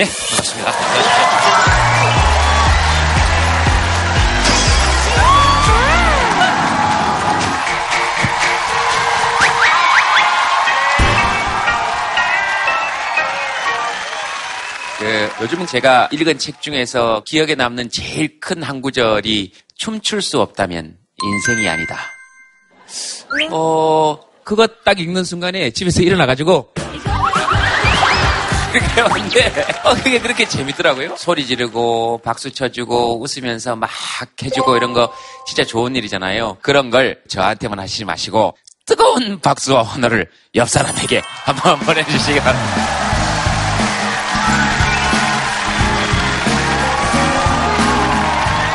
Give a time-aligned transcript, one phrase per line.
[0.00, 0.72] 네, 반갑습니다.
[14.98, 20.96] 그 요즘은 제가 읽은 책 중에서 기억에 남는 제일 큰 한 구절이 춤출 수 없다면
[21.22, 21.98] 인생이 아니다.
[23.50, 26.74] 어, 그거 딱 읽는 순간에 집에서 일어나가지고
[28.72, 31.16] 그렇게 왔는데 어, 그게 그렇게 재밌더라고요.
[31.16, 33.90] 소리 지르고 박수 쳐주고 웃으면서 막
[34.42, 35.12] 해주고 이런 거
[35.46, 36.58] 진짜 좋은 일이잖아요.
[36.62, 38.56] 그런 걸 저한테만 하시지 마시고
[38.86, 43.00] 뜨거운 박수와 환호를 옆 사람에게 한번 보내주시기 바랍니다.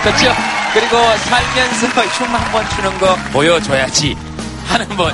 [0.04, 0.32] 그렇죠?
[0.74, 4.16] 그리고 살면서 춤 한 번 추는 거 보여줘야지
[4.68, 5.12] 하는 분.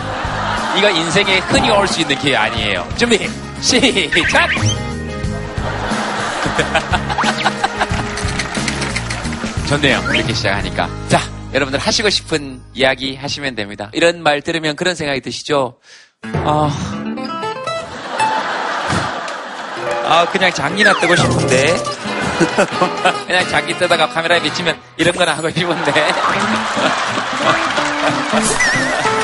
[0.78, 2.88] 이거 인생에 흔히 올 수 있는 기회 아니에요.
[2.98, 3.30] 준비,
[3.62, 4.50] 시작!
[9.68, 10.02] 좋네요.
[10.14, 10.90] 이렇게 시작하니까.
[11.08, 11.20] 자,
[11.54, 13.90] 여러분들 하시고 싶은 이야기 하시면 됩니다.
[13.94, 15.78] 이런 말 들으면 그런 생각이 드시죠?
[16.24, 16.70] 아,
[20.06, 21.76] 아 그냥 장기나 뜨고 싶은데.
[23.28, 25.92] 그냥 장기 뜨다가 카메라에 비치면 이런 거나 하고 싶은데.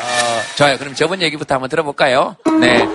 [0.00, 0.78] 어, 좋아요.
[0.78, 2.36] 그럼 저번 얘기부터 한번 들어볼까요?
[2.60, 2.86] 네.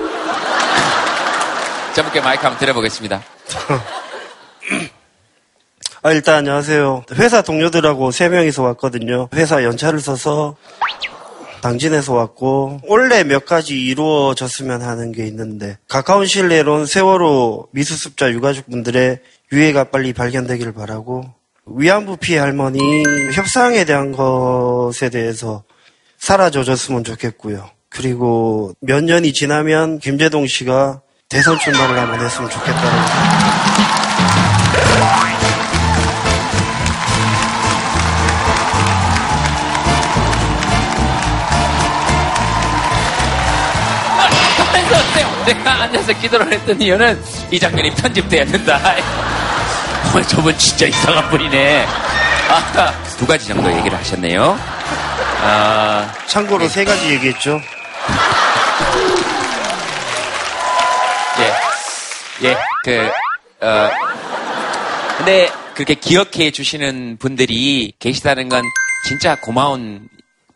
[1.93, 3.21] 저분께 마이크 한번 드려보겠습니다.
[6.01, 7.03] 아, 일단 안녕하세요.
[7.15, 9.27] 회사 동료들하고 세 명이서 왔거든요.
[9.33, 10.55] 회사 연차를 써서
[11.61, 19.19] 당진에서 왔고 원래 몇 가지 이루어졌으면 하는 게 있는데 가까운 시일 내론 세월호 미수습자 유가족분들의
[19.51, 21.25] 유해가 빨리 발견되기를 바라고
[21.65, 22.79] 위안부 피해 할머니
[23.33, 25.63] 협상에 대한 것에 대해서
[26.17, 27.69] 사라져줬으면 좋겠고요.
[27.89, 33.18] 그리고 몇 년이 지나면 김재동 씨가 대선 출마를 한번 했으면 좋겠다는
[46.09, 47.21] 앉아서 기도를 했던 이유는
[47.51, 48.79] 이 장면이 편집돼야 된다.
[50.15, 51.85] 어, 저분 진짜 이상한 분이네.
[52.49, 54.57] 아, 두 가지 정도 얘기를 하셨네요.
[55.41, 57.61] 아, 참고로 세 가지 얘기했죠.
[62.41, 62.47] 예.
[62.47, 63.11] 예, 그,
[63.65, 63.89] 어,
[65.17, 68.63] 근데 그렇게 기억해 주시는 분들이 계시다는 건
[69.07, 70.09] 진짜 고마운,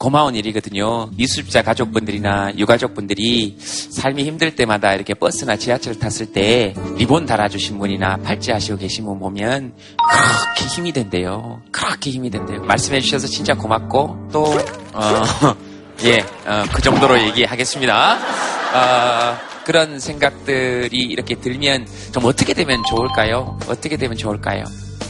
[0.03, 1.11] 고마운 일이거든요.
[1.15, 8.51] 미수습자 가족분들이나 유가족분들이 삶이 힘들 때마다 이렇게 버스나 지하철 탔을 때 리본 달아주신 분이나 팔찌
[8.51, 11.61] 하시고 계신 분 보면 그렇게 힘이 된대요.
[11.71, 12.63] 그렇게 힘이 된대요.
[12.63, 14.43] 말씀해 주셔서 진짜 고맙고 또,
[14.91, 15.21] 어,
[16.03, 18.17] 예, 어, 그 정도로 얘기하겠습니다.
[18.17, 23.57] 어, 그런 생각들이 이렇게 들면 좀 어떻게 되면 좋을까요?
[23.69, 24.65] 어떻게 되면 좋을까요?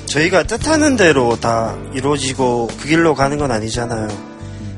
[0.05, 4.32] 저희가 뜻하는 대로 다 이루어지고 그 길로 가는 건 아니잖아요.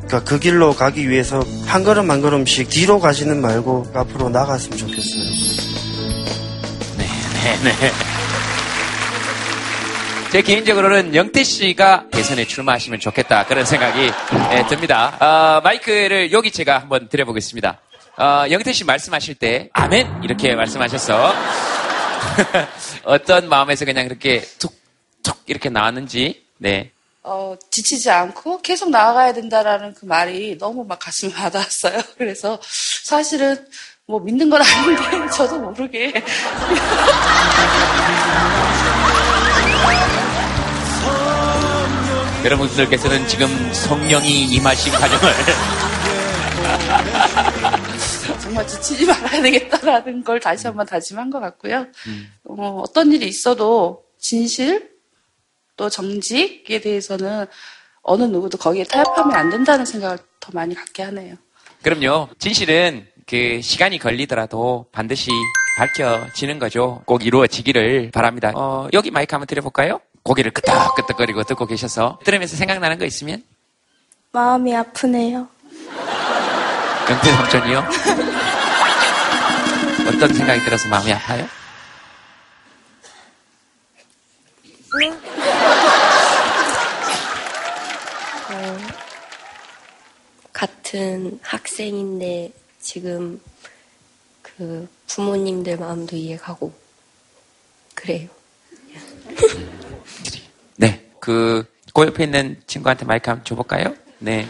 [0.08, 5.24] 그러니까 그 길로 가기 위해서 한 걸음 한 걸음씩 뒤로 가지는 말고 앞으로 나갔으면 좋겠어요.
[6.98, 7.92] 네, 네, 네.
[10.32, 14.12] 제 개인적으로는 영태 씨가 대선에 출마하시면 좋겠다 그런 생각이
[14.52, 15.16] 예, 듭니다.
[15.20, 17.80] 어, 마이크를 여기 제가 한번 드려보겠습니다.
[18.18, 21.34] 어, 영태 씨 말씀하실 때 아멘 이렇게 말씀하셔서
[23.06, 26.92] 어떤 마음에서 그냥 그렇게 툭툭 이렇게 나왔는지 네.
[27.28, 32.00] 어, 지치지 않고 계속 나아가야 된다라는 그 말이 너무 막 가슴에 와닿았어요.
[32.18, 32.60] 그래서
[33.04, 33.66] 사실은
[34.06, 36.14] 뭐 믿는 건 아닌데 저도 모르게
[42.46, 45.34] 여러분들께서는 지금 성령이 임하신 과정을
[48.40, 51.88] 정말 지치지 말아야 되겠다라는 걸 다시 한번 다짐한 것 같고요.
[52.44, 54.95] 어, 어떤 일이 있어도 진실
[55.78, 57.46] 또 정직에 대해서는
[58.02, 61.36] 어느 누구도 거기에 타협하면 안 된다는 생각을 더 많이 갖게 하네요.
[61.82, 62.30] 그럼요.
[62.40, 65.30] 진실은 그 시간이 걸리더라도 반드시
[65.78, 67.02] 밝혀지는 거죠.
[67.06, 68.52] 꼭 이루어지기를 바랍니다.
[68.56, 70.00] 어, 여기 마이크 한번 드려볼까요?
[70.24, 73.44] 고개를 끄덕끄덕거리고 듣고 계셔서 들으면서 생각나는 거 있으면
[74.32, 75.48] 마음이 아프네요.
[77.10, 77.86] 영태 삼촌이요?
[80.08, 81.48] 어떤 생각이 들어서 마음이 아파요?
[84.94, 85.35] 어,
[90.56, 92.50] 같은 학생인데
[92.80, 93.42] 지금
[94.42, 96.74] 그그 부모님들 마음도 이해가고
[97.94, 98.30] 그래요.
[100.78, 101.06] 네.
[101.20, 103.94] 그, 그 옆에 있는 친구한테 마이크 한번 줘볼까요?
[104.20, 104.48] 네.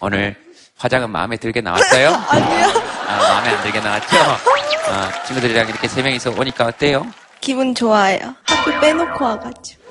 [0.00, 0.34] 오늘
[0.78, 2.08] 화장은 마음에 들게 나왔어요?
[2.28, 2.66] 아니요.
[3.06, 4.16] 아, 마음에 안 들게 나왔죠?
[4.86, 7.06] 아, 친구들이랑 이렇게 세 명이서 오니까 어때요?
[7.42, 8.34] 기분 좋아요.
[8.44, 9.82] 학교 빼놓고 와가지고.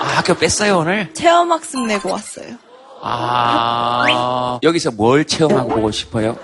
[0.00, 1.12] 아, 학교 뺐어요, 오늘?
[1.12, 2.71] 체험학습 내고 왔어요.
[3.04, 6.36] 아, 여기서 뭘 체험하고 보고 싶어요?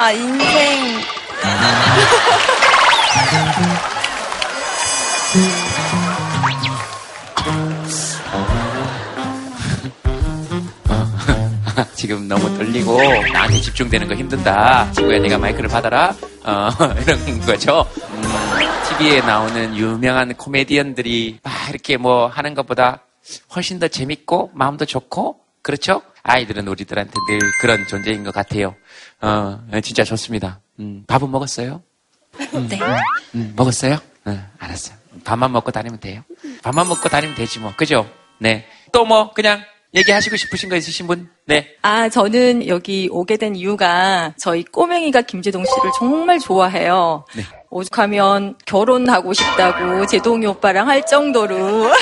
[0.00, 0.98] 아, 인생.
[11.94, 12.98] 지금 너무 떨리고
[13.32, 14.92] 나한테 집중되는 거 힘든다.
[14.92, 16.14] 친구야, 네가 마이크를 받아라.
[16.44, 16.68] 어,
[17.02, 17.86] 이런 거죠.
[18.10, 18.22] 음,
[18.98, 23.02] TV에 나오는 유명한 코미디언들이 막 이렇게 뭐 하는 것보다
[23.54, 26.02] 훨씬 더 재밌고 마음도 좋고 그렇죠?
[26.22, 28.74] 아이들은 우리들한테 늘 그런 존재인 것 같아요.
[29.20, 30.60] 어, 진짜 좋습니다.
[30.80, 31.82] 음, 밥은 먹었어요?
[32.68, 32.78] 네.
[33.34, 33.98] 음, 먹었어요?
[34.26, 34.96] 응, 알았어요.
[35.24, 36.22] 밥만 먹고 다니면 돼요.
[36.62, 37.72] 밥만 먹고 다니면 되지 뭐.
[37.76, 38.08] 그죠?
[38.38, 38.66] 네.
[38.92, 39.62] 또 뭐 그냥
[39.94, 41.28] 얘기하시고 싶으신 거 있으신 분?
[41.46, 41.74] 네.
[41.82, 47.24] 아, 저는 여기 오게 된 이유가 저희 꼬맹이가 김재동 씨를 정말 좋아해요.
[47.34, 47.42] 네.
[47.70, 51.56] 오죽하면 결혼하고 싶다고 제동이 오빠랑 할 정도로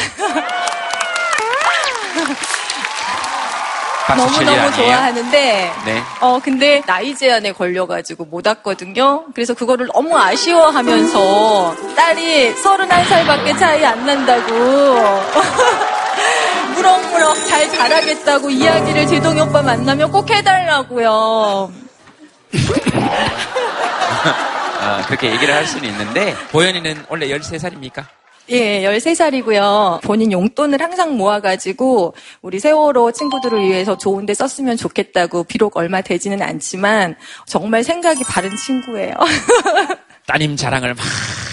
[4.17, 4.73] 너무너무?
[4.77, 6.03] 좋아하는데 네.
[6.21, 9.25] 어 근데 나이 제한에 걸려가지고 못 왔거든요.
[9.35, 14.53] 그래서 그거를 너무 아쉬워하면서 딸이 31살밖에 차이 안 난다고
[16.87, 21.11] 무럭무럭 잘 자라겠다고 이야기를 제동이 오빠 만나면 꼭 해달라고요.
[21.11, 21.73] 어,
[25.07, 28.05] 그렇게 얘기를 할 수는 있는데 보현이는 원래 13살입니까?
[28.51, 30.03] 예, 13살이고요.
[30.03, 36.41] 본인 용돈을 항상 모아가지고 우리 세월호 친구들을 위해서 좋은 데 썼으면 좋겠다고 비록 얼마 되지는
[36.41, 37.17] 않지만
[37.47, 39.15] 정말 생각이 바른 친구예요.
[40.27, 41.05] 따님 자랑을 막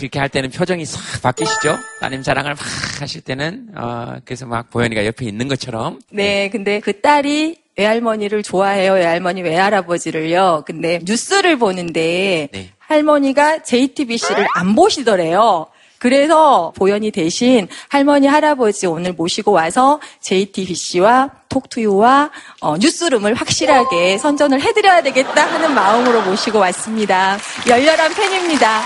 [0.02, 1.78] 이렇게 할 때는 표정이 싹 바뀌시죠?
[2.02, 2.60] 따님 자랑을 막
[3.00, 8.94] 하실 때는 어, 그래서 막 보현이가 옆에 있는 것처럼 네, 근데 그 딸이 외할머니를 좋아해요.
[8.94, 10.64] 외할머니, 외할아버지를요.
[10.66, 12.70] 근데 뉴스를 보는데 네.
[12.80, 15.68] 할머니가 JTBC를 안 보시더래요.
[16.04, 22.30] 그래서 보현이 대신 할머니, 할아버지 오늘 모시고 와서 JTBC와 톡투유와
[22.60, 27.38] 어, 뉴스룸을 확실하게 선전을 해드려야 되겠다 하는 마음으로 모시고 왔습니다.
[27.70, 28.82] 열렬한 팬입니다.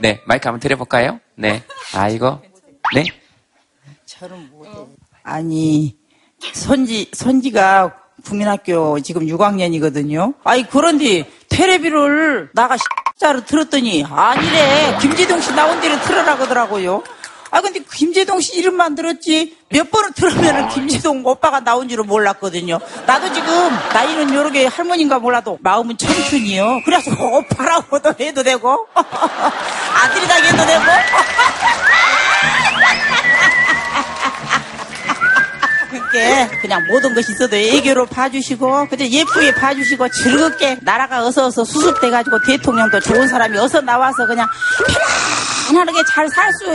[0.00, 1.18] 네 마이크 한번 드려볼까요?
[1.34, 1.62] 네
[1.94, 2.42] 아이고
[2.94, 3.04] 네
[5.22, 5.96] 아니,
[6.52, 10.34] 선지, 선지가 국민학교 지금 6학년이거든요.
[10.44, 12.76] 아니, 그런데 테레비를 나가
[13.18, 14.96] 자로 들었더니 아니래.
[15.00, 17.02] 김재동 씨 나온 데를 틀어라 그러더라고요.
[17.52, 22.78] 아, 근데 김재동 씨 이름만 들었지 몇 번을 들으면 김재동 오빠가 나온 줄은 몰랐거든요.
[23.06, 23.50] 나도 지금
[23.92, 26.82] 나이는 요렇게 할머니인가 몰라도 마음은 청춘이요.
[26.84, 30.84] 그래서 오빠라고도 해도 되고 아들이다 해도 되고
[36.10, 42.42] 그렇게 그냥 모든 것이 있어도 애교로 봐주시고 그냥 예쁘게 봐주시고 즐겁게 나라가 어서 어서 수습돼가지고
[42.46, 44.46] 대통령도 좋은 사람이 어서 나와서 그냥
[45.68, 46.74] 편안하게 잘 살 수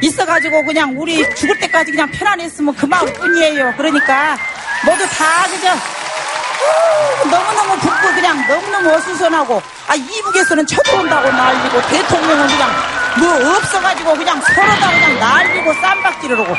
[0.00, 3.74] 있어가지고 그냥 우리 죽을 때까지 그냥 편안했으면 그 마음뿐이에요.
[3.76, 4.36] 그러니까
[4.84, 12.70] 모두 다 그저 우, 너무너무 붓고 그냥 너무너무 어수선하고 아 이북에서는 쳐들어온다고 난리고 대통령은 그냥
[13.18, 16.54] 뭐 없어가지고 그냥 서로 다 그냥 난리고 쌈박질을 하고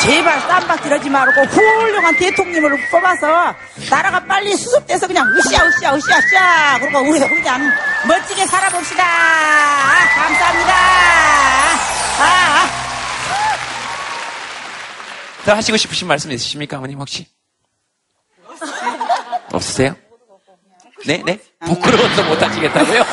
[0.00, 3.54] 제발 쌈박질하지 말고 훌륭한 대통령을 뽑아서
[3.90, 7.70] 나라가 빨리 수습돼서 그냥 으쌰 으쌰 으쌰 으쌰 그리고 우리도 그냥
[8.06, 10.74] 멋지게 살아봅시다 아, 감사합니다
[12.20, 12.84] 아.
[15.44, 17.26] 더 하시고 싶으신 말씀 있으십니까 어머님 혹시?
[19.52, 19.94] 없으세요?
[21.06, 21.38] 네, 네.
[21.60, 23.03] 부끄러워서 못 하시겠다고요?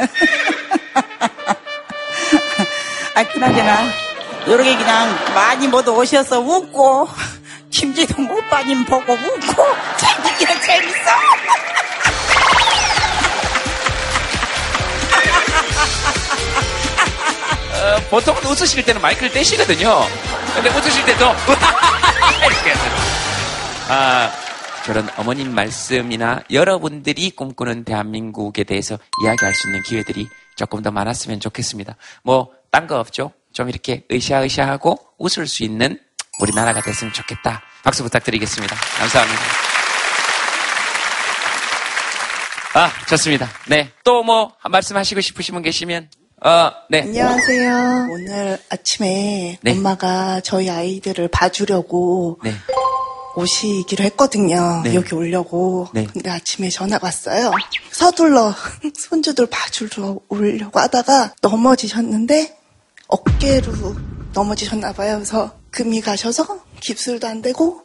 [3.14, 3.90] 아, 그나저나,
[4.46, 7.08] 요렇게 그냥 많이 모두 오셔서 웃고,
[7.70, 9.66] 김재동 오빠님 보고 웃고,
[9.96, 11.10] 재밌게 재밌어!
[17.80, 20.06] 어, 보통은 웃으실 때는 마이크를 떼시거든요.
[20.54, 21.30] 근데 웃으실 때도
[22.46, 22.74] 이렇게.
[23.88, 24.30] 아,
[24.84, 31.96] 저런 어머님 말씀이나 여러분들이 꿈꾸는 대한민국에 대해서 이야기할 수 있는 기회들이 조금 더 많았으면 좋겠습니다.
[32.22, 33.32] 뭐, 딴 거 없죠?
[33.52, 35.98] 좀 이렇게 으쌰으쌰하고 웃을 수 있는
[36.40, 37.62] 우리나라가 됐으면 좋겠다.
[37.84, 38.74] 박수 부탁드리겠습니다.
[38.76, 39.40] 감사합니다.
[42.74, 43.48] 아, 좋습니다.
[43.68, 43.90] 네.
[44.04, 46.08] 또 뭐 말씀하시고 싶으신 분 계시면
[46.44, 47.02] 어, 네.
[47.02, 48.08] 안녕하세요.
[48.10, 49.72] 오늘 아침에 네.
[49.72, 52.52] 엄마가 저희 아이들을 봐주려고 네.
[53.40, 54.82] 오시기로 했거든요.
[54.84, 54.94] 네.
[54.94, 55.88] 여기 오려고.
[55.92, 56.06] 네.
[56.12, 57.50] 근데 아침에 전화가 왔어요.
[57.92, 58.54] 서둘러
[58.98, 62.56] 손주들 봐주러 오려고 하다가 넘어지셨는데
[63.08, 63.96] 어깨로
[64.32, 65.16] 넘어지셨나 봐요.
[65.16, 67.82] 그래서 금이 가셔서 깁술도 안 되고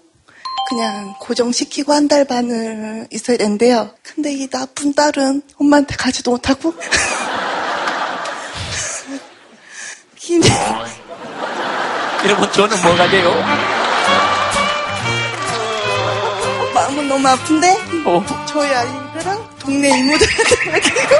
[0.70, 3.92] 그냥 고정시키고 한 달 반을 있어야 된대요.
[4.04, 6.74] 근데 이 나쁜 딸은 엄마한테 가지도 못하고
[10.18, 10.42] 김
[12.24, 13.32] 이러면 저는 뭐가 돼요?
[16.76, 17.70] 마음은 너무 아픈데
[18.06, 18.26] 어.
[18.46, 21.16] 저희 아이들랑 동네 이모들한테 맡기고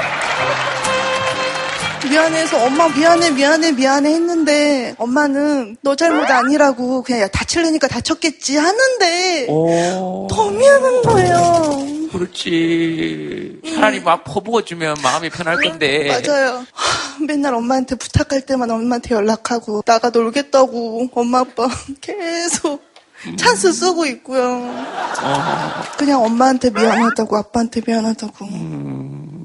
[2.10, 9.46] 미안해서 엄마 미안해 미안해 미안해 했는데 엄마는 너 잘못 아니라고 그냥 야, 다칠려니까 다쳤겠지 하는데
[9.48, 10.28] 오.
[10.30, 11.86] 더 미안한 거예요.
[12.12, 13.60] 그렇지.
[13.74, 16.06] 차라리 막 퍼부어주면 마음이 편할 건데.
[16.08, 16.64] 맞아요.
[16.72, 21.66] 하, 맨날 엄마한테 부탁할 때만 엄마한테 연락하고 나가 놀겠다고 엄마 아빠
[22.00, 22.82] 계속
[23.36, 24.44] 찬스 쓰고 있고요.
[25.22, 28.46] 어, 그냥 엄마한테 미안하다고 아빠한테 미안하다고.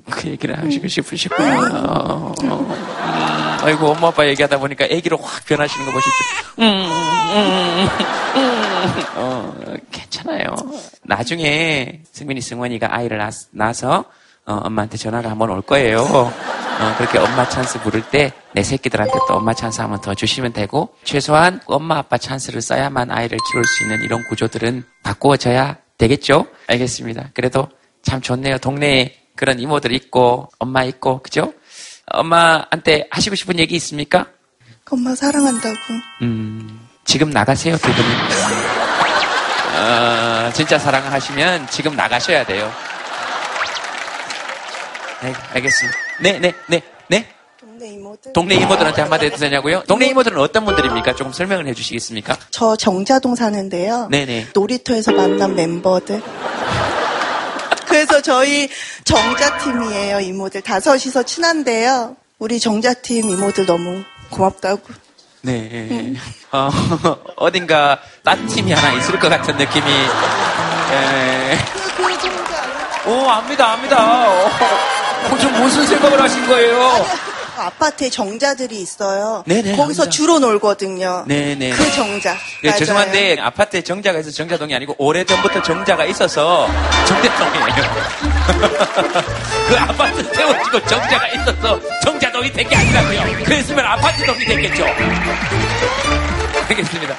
[0.09, 1.83] 그 얘기를 하시고 싶으시구나.
[1.83, 2.43] 어, 어.
[2.43, 6.15] 음, 아이고, 엄마 아빠 얘기하다 보니까 애기로 확 변하시는 거 보시죠.
[6.59, 7.87] 음, 음,
[8.35, 9.53] 음, 어,
[9.91, 10.55] 괜찮아요.
[11.03, 14.05] 나중에 승민이, 승원이가 아이를 낳, 낳아서
[14.45, 16.01] 어, 엄마한테 전화가 한번 올 거예요.
[16.01, 20.93] 어, 그렇게 엄마 찬스 부를 때 내 새끼들한테 또 엄마 찬스 한번 더 주시면 되고
[21.03, 26.47] 최소한 엄마 아빠 찬스를 써야만 아이를 키울 수 있는 이런 구조들은 바꾸어져야 되겠죠?
[26.67, 27.29] 알겠습니다.
[27.33, 27.69] 그래도
[28.01, 28.57] 참 좋네요.
[28.57, 31.53] 동네에 그런 이모들 있고 엄마 있고 그죠?
[32.07, 34.25] 엄마한테 하시고 싶은 얘기 있습니까?
[34.89, 35.75] 엄마 사랑한다고.
[36.23, 38.07] 음, 지금 나가세요, 두 분이.
[39.77, 42.69] 어, 진짜 사랑을 하시면 지금 나가셔야 돼요.
[45.23, 45.97] 네, 알겠습니다.
[46.21, 47.27] 네, 네, 네, 네.
[47.59, 48.33] 동네 이모들.
[48.33, 49.83] 동네 이모들한테 한마디 해도 되냐고요?
[49.87, 51.15] 동네 이모들은 어떤 분들입니까?
[51.15, 52.37] 조금 설명을 해주시겠습니까?
[52.49, 54.07] 저 정자동 사는데요.
[54.09, 54.47] 네네.
[54.53, 56.21] 놀이터에서 만난 멤버들.
[57.85, 58.69] 그래서 저희
[59.03, 60.61] 정자팀이에요, 이모들.
[60.61, 62.15] 다섯이서 친한데요.
[62.39, 64.81] 우리 정자팀 이모들 너무 고맙다고.
[65.41, 66.13] 네.
[66.51, 66.69] 어,
[67.37, 69.91] 어딘가 딴 팀이 하나 있을 것 같은 느낌이.
[69.91, 71.57] 에...
[71.95, 73.25] 그 알아요?
[73.25, 74.29] 오, 압니다, 압니다.
[74.29, 74.49] 어,
[75.29, 77.05] 어, 좀 무슨 생각을 하신 거예요?
[77.57, 79.43] 아파트에 정자들이 있어요.
[79.45, 80.09] 네네, 거기서 정자.
[80.09, 81.25] 주로 놀거든요.
[81.27, 81.71] 네네.
[81.71, 82.35] 그 정자.
[82.63, 82.79] 예, 맞아요.
[82.79, 86.67] 죄송한데 아파트에 정자가 있어서 정자동이 아니고 오래전부터 정자가 있어서
[87.05, 88.11] 정대동이에요.
[89.69, 93.43] 그 아파트 세워지고 정자가 있어서 정자동이 된 게 아니라고요.
[93.43, 94.85] 그랬으면 아파트동이 됐겠죠.
[96.69, 97.15] 알겠습니다.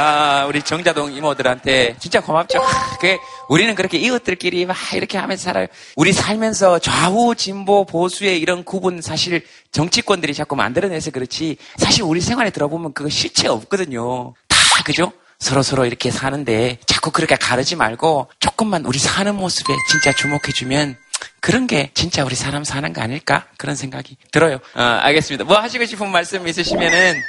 [0.00, 2.60] 아, 우리 정자동 이모들한테 진짜 고맙죠.
[2.60, 5.66] 하, 그게 우리는 그렇게 이웃들끼리 막 이렇게 하면서 살아요.
[5.96, 12.50] 우리 살면서 좌우, 진보, 보수의 이런 구분 사실 정치권들이 자꾸 만들어내서 그렇지 사실 우리 생활에
[12.50, 14.34] 들어보면 그거 실체 없거든요.
[14.46, 15.10] 다 그죠?
[15.40, 20.96] 서로 서로 이렇게 사는데 자꾸 그렇게 가르지 말고 조금만 우리 사는 모습에 진짜 주목해주면
[21.40, 23.46] 그런 게 진짜 우리 사람 사는 거 아닐까?
[23.56, 24.60] 그런 생각이 들어요.
[24.76, 25.42] 어, 알겠습니다.
[25.44, 27.20] 뭐 하시고 싶은 말씀 있으시면은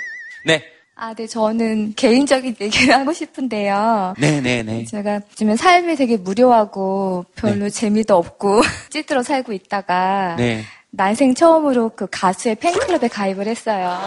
[0.46, 0.79] 네.
[1.02, 4.16] 아, 네, 저는 개인적인 얘기를 하고 싶은데요.
[4.20, 4.84] 네네네.
[4.84, 10.64] 제가 요즘에 삶이 되게 무료하고 별로 재미도 없고 찌들어 살고 있다가 네.
[10.92, 13.98] 난생 처음으로 그 가수의 팬클럽에 가입을 했어요.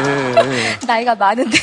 [0.86, 1.58] 나이가 많은데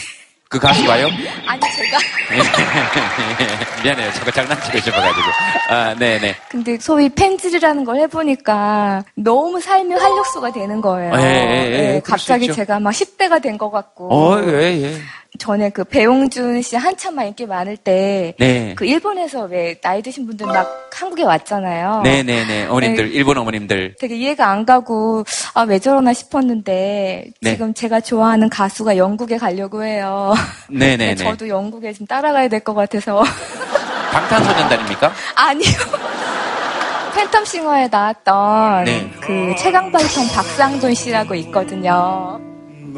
[0.50, 1.06] 그 가수 봐요?
[1.46, 1.98] 아니 제가
[3.84, 4.12] 미안해요.
[4.13, 5.27] 저거 장난치고 싶어가지고.
[5.70, 6.36] 아, 네네.
[6.50, 11.13] 근데 소위 팬질이라는 걸 해보니까 너무 삶이 활력소가 되는 거예요.
[11.18, 12.51] 예, 예, 예, 예, 갑자기.
[12.51, 14.08] 제가 막 10대가 된 것 같고.
[14.12, 14.98] 어, 예, 예.
[15.38, 18.34] 전에 그 배용준 씨 한참만 인기 많을 때.
[18.40, 18.74] 네.
[18.76, 22.02] 그 일본에서 왜 나이 드신 분들 막 한국에 왔잖아요.
[22.04, 22.66] 네네네.
[22.66, 23.16] 어머님들, 네.
[23.16, 23.96] 일본 어머님들.
[24.00, 27.52] 되게 이해가 안 가고 아 왜 저러나 싶었는데 네.
[27.52, 30.34] 지금 제가 좋아하는 가수가 영국에 가려고 해요.
[30.70, 31.16] 네네네.
[31.24, 33.24] 저도 영국에 좀 따라가야 될 것 같아서
[34.12, 35.14] 방탄소년단입니까?
[35.36, 35.72] 아니요.
[37.16, 39.10] 팬텀싱어에 나왔던 네.
[39.22, 42.40] 그 최강발성 박상돈 씨라고 있거든요.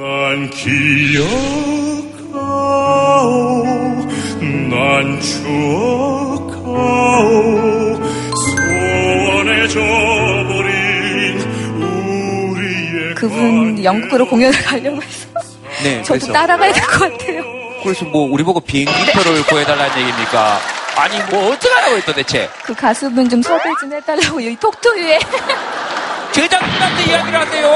[0.01, 1.19] 난 기억하오
[4.71, 6.71] 난 추억하오
[9.61, 11.39] 소원해져버린
[11.77, 15.27] 우리의 그분 영국으로 공연을 가려고 해서
[15.83, 16.01] 네.
[16.03, 17.43] 저도 그래서, 따라가야 될 것 같아요.
[17.83, 20.59] 그래서 뭐, 우리 보고 비행기표를 구해달라는 얘기입니까?
[20.97, 22.49] 아니, 뭐, 어떡하라고요, 도대체?
[22.63, 25.19] 그 가수분 좀 섭외 좀 해달라고 이 톡투유에
[26.31, 27.75] 제작진한테 이야기를 한대요.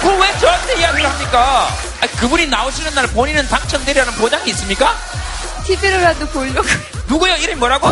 [0.00, 1.68] 그걸 왜 저한테 이야기를 합니까?
[2.00, 4.94] 아니, 그분이 나오시는 날 본인은 당첨되리라는 보장이 있습니까?
[5.64, 6.68] TV로라도 보려고.
[7.08, 7.34] 누구요?
[7.36, 7.88] 이름이 뭐라고?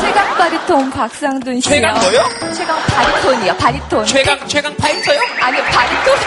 [0.00, 1.74] 최강 바리톤 박상돈 씨요.
[1.74, 2.28] 최강 뭐요?
[2.54, 3.56] 최강 바리톤이요.
[3.56, 4.06] 바리톤.
[4.06, 5.20] 최강 최강 파이터요?
[5.40, 6.18] 아니요, 바리톤.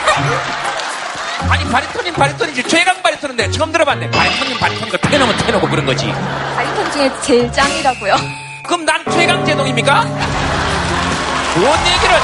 [1.50, 4.12] 아니 바리톤인 바리톤이지 최강 바리톤인데 처음 들어봤네.
[4.12, 6.14] 바리톤인 바리톤이고 테너면 테너고 그런 거지.
[6.56, 8.16] 바리톤 중에 제일 짱이라고요.
[8.64, 10.04] 그럼 난 최강 제동입니까?
[11.56, 12.16] 뭔 얘기를?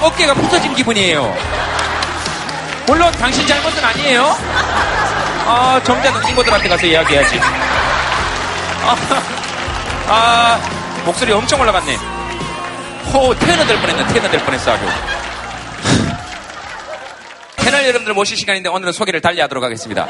[0.00, 1.36] 어깨가 부서진 기분이에요.
[2.86, 4.36] 물론 당신 잘못은 아니에요.
[5.46, 7.40] 아, 정자는 친구들한테 가서 이야기해야지.
[8.82, 8.96] 아,
[10.08, 10.60] 아,
[11.04, 11.96] 목소리 엄청 올라갔네.
[13.12, 14.06] 호, 테너 될 뻔했네.
[14.12, 14.84] 테너 될 뻔했어, 아주.
[17.56, 20.06] 패널 여러분들 모실 시간인데 오늘은 소개를 달리 하도록 하겠습니다.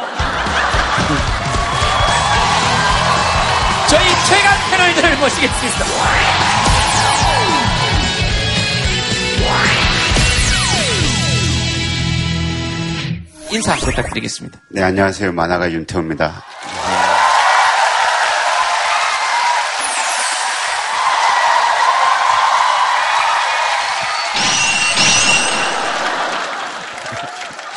[3.88, 6.50] 저희 최강 패널들을 모시겠습니다.
[13.52, 14.61] 인사 부탁드리겠습니다.
[14.69, 15.33] 네, 안녕하세요.
[15.33, 16.45] 만화가 윤태호입니다.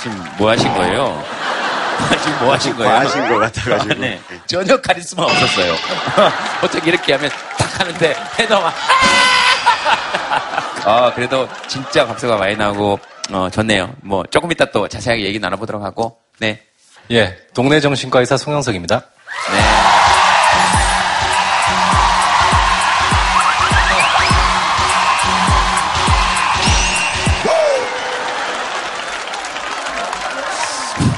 [0.01, 1.23] 지금 뭐 하신 거예요?
[2.23, 2.91] 지금 뭐 하신 거예요?
[2.91, 3.93] 뭐 하신 것 같아가지고.
[3.93, 4.21] 아, 네.
[4.45, 5.73] 전혀 카리스마 없었어요.
[6.61, 8.73] 어떻게 이렇게 하면 딱 하는데 해너만
[10.85, 12.99] 아 그래도 진짜 박수가 많이 나오고
[13.31, 13.95] 어, 좋네요.
[14.01, 16.61] 뭐 조금 이따 또 자세하게 얘기 나눠보도록 하고 네.
[17.11, 19.05] 예, 동네 정신과 의사 송영석입니다.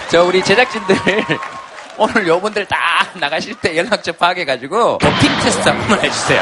[0.10, 0.96] 저 우리 제작진들
[1.98, 2.78] 오늘 요분들 다
[3.16, 6.42] 나가실 때 연락처 파악해가지고 도핑 테스트 한 번만 해주세요.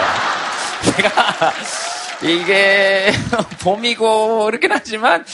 [0.96, 1.54] 제가
[2.22, 3.12] 이게
[3.62, 5.26] 봄이고 이렇긴 하지만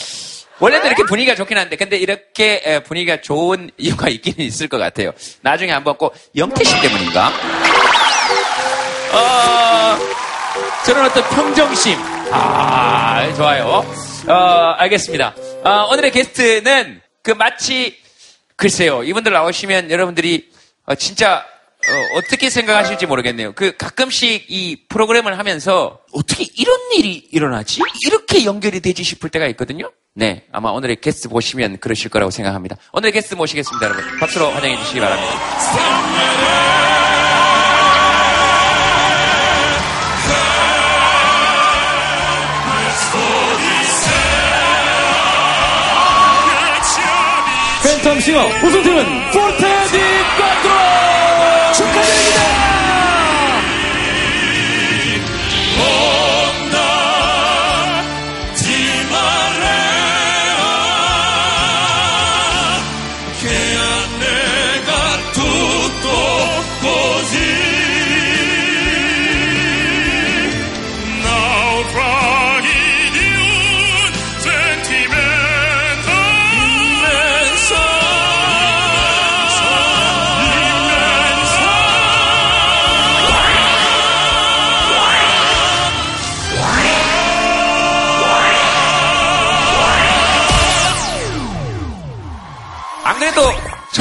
[0.60, 5.12] 원래도 이렇게 분위기가 좋긴 한데 근데 이렇게 에, 분위기가 좋은 이유가 있기는 있을 것 같아요.
[5.42, 7.32] 나중에 한번 꼭 영태 씨 때문인가?
[9.12, 9.98] 어,
[10.86, 11.98] 저는 어떤 평정심.
[12.32, 13.86] 아, 좋아요.
[14.28, 14.34] 어,
[14.78, 15.34] 알겠습니다.
[15.64, 17.98] 어, 오늘의 게스트는 그 마치
[18.56, 19.04] 글쎄요.
[19.04, 20.50] 이분들 나오시면 여러분들이
[20.86, 21.46] 어, 진짜
[21.90, 23.54] 어, 떻게 생각하실지 모르겠네요.
[23.54, 27.82] 그 가끔씩 이 프로그램을 하면서 어떻게 이런 일이 일어나지?
[28.06, 29.92] 이렇게 연결이 되지 싶을 때가 있거든요.
[30.16, 32.76] 네, 아마 오늘의 게스트 보시면 그러실 거라고 생각합니다.
[32.94, 34.04] 오늘의 게스트 모시겠습니다, 여러분.
[34.20, 35.40] 박수로 환영해 주시기 바랍니다.
[47.84, 49.32] 팬텀 싱어 우승팀은
[51.80, 52.19] 축하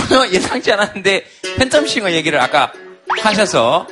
[0.08, 1.24] 전혀 예상치 않았는데
[1.58, 2.72] 팬텀싱어 얘기를 아까
[3.22, 3.86] 하셔서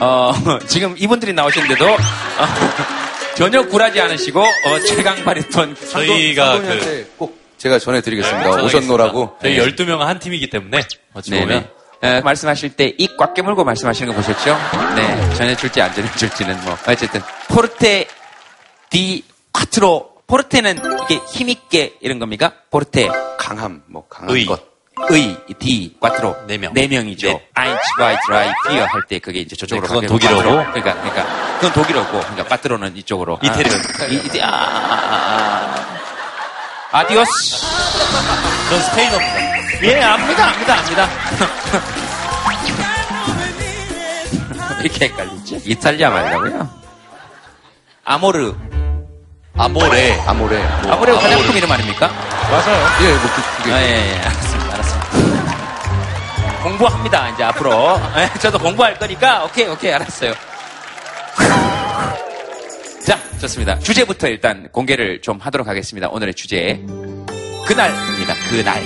[0.00, 0.32] 어,
[0.66, 1.96] 지금 이분들이 나오셨는데도 어,
[3.36, 8.56] 전혀 굴하지 않으시고 어, 최강 바리톤 저희가 상동이한테 꼭 제가 전해드리겠습니다.
[8.56, 9.38] 네, 오셨노라고.
[9.40, 10.82] 저희 12명은 한 팀이기 때문에
[11.14, 12.16] 어찌 보면 네네.
[12.18, 14.58] 에, 말씀하실 때 입 꽉 깨물고 말씀하시는 거 보셨죠?
[14.94, 15.34] 네.
[15.36, 16.76] 전해줄지 안 전해줄지는 뭐.
[16.86, 18.06] 어쨌든, 포르테
[18.90, 20.16] 디 콰트로.
[20.26, 22.52] 포르테는 이게 힘 있게 이런 겁니까?
[22.70, 23.08] 포르테.
[23.38, 24.44] 강함, 뭐 강한 의.
[24.44, 24.60] 것.
[25.10, 26.34] 의, 디, quattro.
[26.46, 26.72] 네 명.
[26.72, 27.26] 네 명이죠.
[27.28, 27.46] 네.
[27.54, 30.18] eins, zwei, drei, vier 할 때 그게 이제 저쪽으로 네, 그건.
[30.18, 30.50] quattro.
[30.72, 31.56] 그러니까, 그러니까.
[31.56, 32.18] 그건 독일어고.
[32.20, 33.38] 그러니까 quattro는 이쪽으로.
[33.42, 33.70] 이태리.
[33.70, 35.86] 아, 이, 이, 아, 아,
[36.92, 36.98] 아.
[36.98, 37.60] adiós.
[38.70, 39.82] 전 스페인어입니다.
[39.82, 41.08] 예, 압니다, 압니다, 압니다.
[44.82, 45.60] 이렇게 헷갈리지?
[45.66, 46.70] 이탈리아 말이라고요?
[48.04, 48.54] 아모르.
[49.58, 50.20] 아모레.
[50.26, 50.58] 아모레.
[50.82, 52.08] 뭐, 아모레가 화장품 이름 아닙니까?
[52.50, 52.86] 맞아요.
[53.02, 53.72] 예, 뭐, 그, 그게.
[53.72, 54.55] 아, 예, 예,
[56.66, 57.96] 공부합니다, 이제 앞으로.
[58.18, 60.32] 예, 저도 공부할 거니까, 오케이, 오케이, 알았어요.
[63.06, 63.78] 자, 좋습니다.
[63.78, 66.08] 주제부터 일단 공개를 좀 하도록 하겠습니다.
[66.08, 66.84] 오늘의 주제.
[67.68, 68.82] 그날입니다, 그날.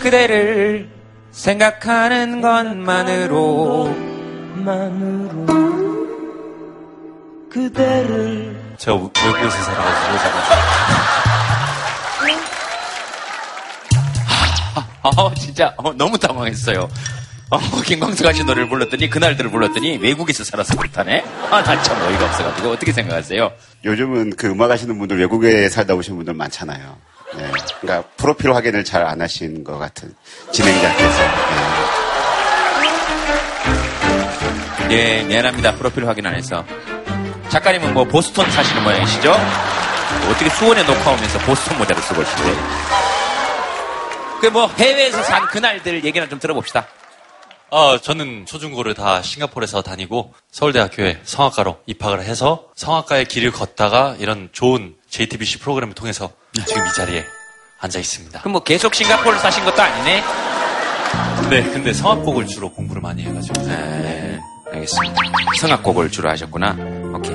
[0.00, 0.88] 그대를
[1.32, 3.94] 생각하는 것만으로
[7.50, 10.87] 그대를 제가 우- 외국에서 살아가지고
[15.16, 16.88] 어, 진짜 어, 너무 당황했어요.
[17.50, 21.24] 어, 김광석 씨 노래를 불렀더니 그날들을 불렀더니 외국에서 살아서 그렇다네.
[21.50, 23.50] 아, 나참 어이가 없어가지고 어떻게 생각하세요?
[23.84, 26.96] 요즘은 그 음악 하시는 분들 외국에 살다 오신 분들 많잖아요.
[27.36, 27.50] 네.
[27.80, 30.14] 그러니까 프로필 확인을 잘 안 하신 것 같은
[30.52, 31.22] 진행자께서.
[34.90, 35.72] 예, 미안합니다.
[35.76, 36.64] 프로필 확인 안 해서.
[37.50, 39.34] 작가님은 뭐 보스턴 사시는 모양이시죠?
[40.30, 42.97] 어떻게 수원에 녹화 오면서 보스턴 모자를 쓰고 계신데.
[44.40, 46.86] 그 뭐 해외에서 산 그날들 얘기나 좀 들어봅시다.
[47.70, 54.94] 어, 저는 초중고를 다 싱가포르에서 다니고 서울대학교에 성악가로 입학을 해서 성악가의 길을 걷다가 이런 좋은
[55.10, 56.30] JTBC 프로그램을 통해서
[56.66, 57.24] 지금 이 자리에
[57.80, 58.40] 앉아 있습니다.
[58.40, 60.22] 그럼 뭐 계속 싱가포르 사신 것도 아니네?
[61.50, 63.62] 네, 근데 성악곡을 주로 공부를 많이 해가지고.
[63.66, 64.38] 네,
[64.72, 65.14] 알겠습니다.
[65.60, 66.76] 성악곡을 주로 하셨구나.
[67.14, 67.34] 오케이.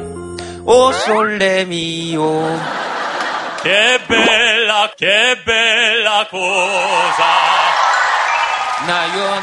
[0.66, 2.60] 오 솔레미오.
[3.64, 7.32] Che bella, che bella cosa.
[8.86, 9.42] 나요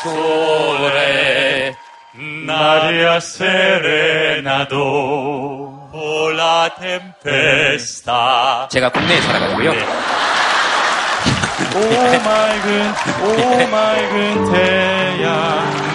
[0.00, 1.74] 소레.
[2.12, 4.76] Maria serenado
[5.92, 8.68] o la tempesta.
[8.70, 9.70] 제가 국내에 살아가지고요.
[11.74, 11.78] 오
[12.24, 15.28] 맑은 오 맑은 태양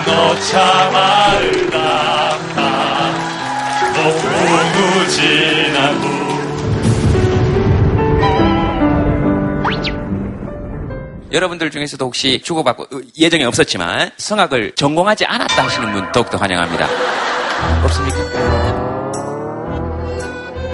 [0.06, 2.60] 너참 아름답다
[3.94, 6.25] 너무 진하고
[11.36, 16.88] 여러분들 중에서도 혹시 주고받고 어, 예정이 없었지만 성악을 전공하지 않았다 하시는 분 더욱더 환영합니다.
[17.84, 18.18] 없습니까?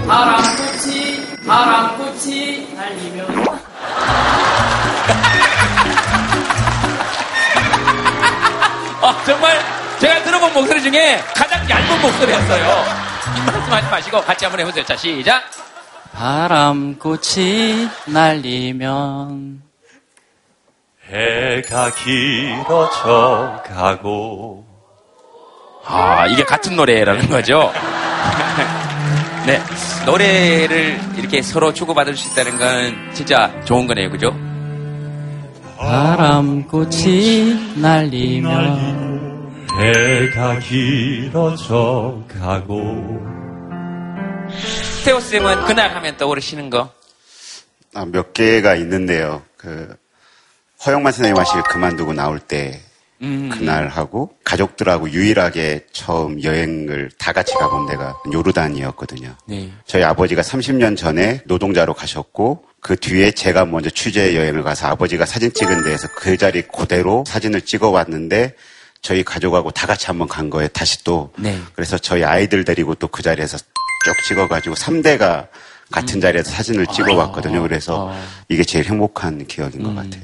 [0.07, 3.47] 바람꽃이 바람꽃이 날리면
[9.01, 9.59] 어, 정말
[9.99, 12.85] 제가 들어본 목소리 중에 가장 얇은 목소리였어요.
[13.35, 14.85] 이 말씀하지 마시고 같이 한번 해보세요.
[14.85, 15.41] 자, 시작.
[16.13, 19.70] 바람꽃이 날리면
[21.11, 24.65] 해가 길어져 가고
[25.83, 27.73] 아, 이게 같은 노래라는 거죠.
[29.45, 29.59] 네.
[30.05, 34.09] 노래를 이렇게 서로 주고받을 수 있다는 건 진짜 좋은 거네요.
[34.09, 34.33] 그죠?
[35.77, 42.79] 바람꽃이 날리면 해가 길어져 가고
[45.03, 46.89] 태호 쌤은 그날 하면 떠오르시는 거?
[47.95, 49.41] 아, 몇 개가 있는데요.
[49.57, 49.95] 그
[50.85, 52.81] 허영만 선생님 하실 그만두고 나올 때
[53.21, 53.49] 음.
[53.53, 59.35] 그날 하고 가족들하고 유일하게 처음 여행을 다 같이 가본 데가 요르단이었거든요.
[59.45, 59.71] 네.
[59.85, 65.53] 저희 아버지가 30년 전에 노동자로 가셨고 그 뒤에 제가 먼저 취재 여행을 가서 아버지가 사진
[65.53, 68.55] 찍은 데에서 그 자리 그대로 사진을 찍어 왔는데
[69.03, 70.67] 저희 가족하고 다 같이 한번 간 거예요.
[70.69, 71.59] 다시 또 네.
[71.75, 73.65] 그래서 저희 아이들 데리고 또 그 자리에서 쭉
[74.27, 75.47] 찍어가지고 3대가
[75.91, 77.61] 같은 자리에서 사진을 찍어 왔거든요.
[77.61, 78.11] 그래서
[78.49, 80.23] 이게 제일 행복한 기억인 것 같아요.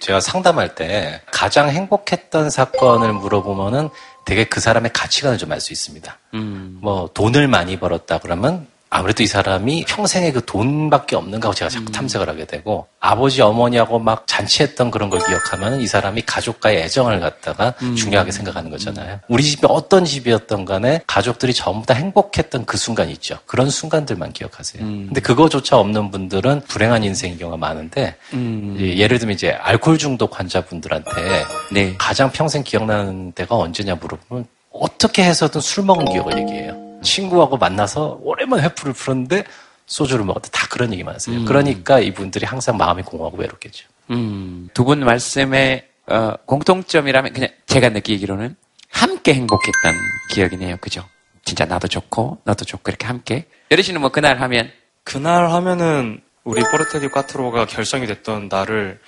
[0.00, 3.88] 제가 상담할 때 가장 행복했던 사건을 물어보면은
[4.24, 6.18] 되게 그 사람의 가치관을 좀 알 수 있습니다.
[6.34, 6.78] 음.
[6.82, 11.92] 뭐 돈을 많이 벌었다 그러면 아무래도 이 사람이 평생에 그 돈밖에 없는가 하고 제가 자꾸
[11.92, 17.74] 탐색을 하게 되고 아버지 어머니하고 막 잔치했던 그런 걸 기억하면 이 사람이 가족과의 애정을 갖다가
[17.82, 17.94] 음.
[17.94, 19.20] 중요하게 생각하는 거잖아요.
[19.28, 23.38] 우리 집이 어떤 집이었던 간에 가족들이 전부 다 행복했던 그 순간이 있죠.
[23.46, 24.82] 그런 순간들만 기억하세요.
[24.82, 28.76] 근데 그거조차 없는 분들은 불행한 인생인 경우가 많은데 음.
[28.80, 31.94] 예, 예를 들면 이제 알코올 중독 환자분들한테 네.
[31.98, 36.87] 가장 평생 기억나는 때가 언제냐 물어보면 어떻게 해서든 술 먹은 기억을 얘기해요.
[37.02, 39.44] 친구하고 만나서 오랜만에 회풀을 풀었는데
[39.86, 40.48] 소주를 먹었다.
[40.52, 41.36] 다 그런 얘기만 하세요.
[41.36, 41.44] 음.
[41.44, 43.86] 그러니까 이분들이 항상 마음이 공허하고 외롭겠죠.
[44.10, 48.56] 음, 두 분 말씀의 어, 공통점이라면 그냥 제가 느끼기로는
[48.90, 49.94] 함께 행복했던
[50.30, 50.76] 기억이네요.
[50.78, 51.04] 그죠?
[51.44, 53.46] 진짜 나도 좋고 너도 좋고 이렇게 함께.
[53.70, 54.70] 여리 씨는 뭐 그날 하면
[55.04, 58.98] 그날 하면은 우리 포르테디 까트로가 결성이 됐던 날을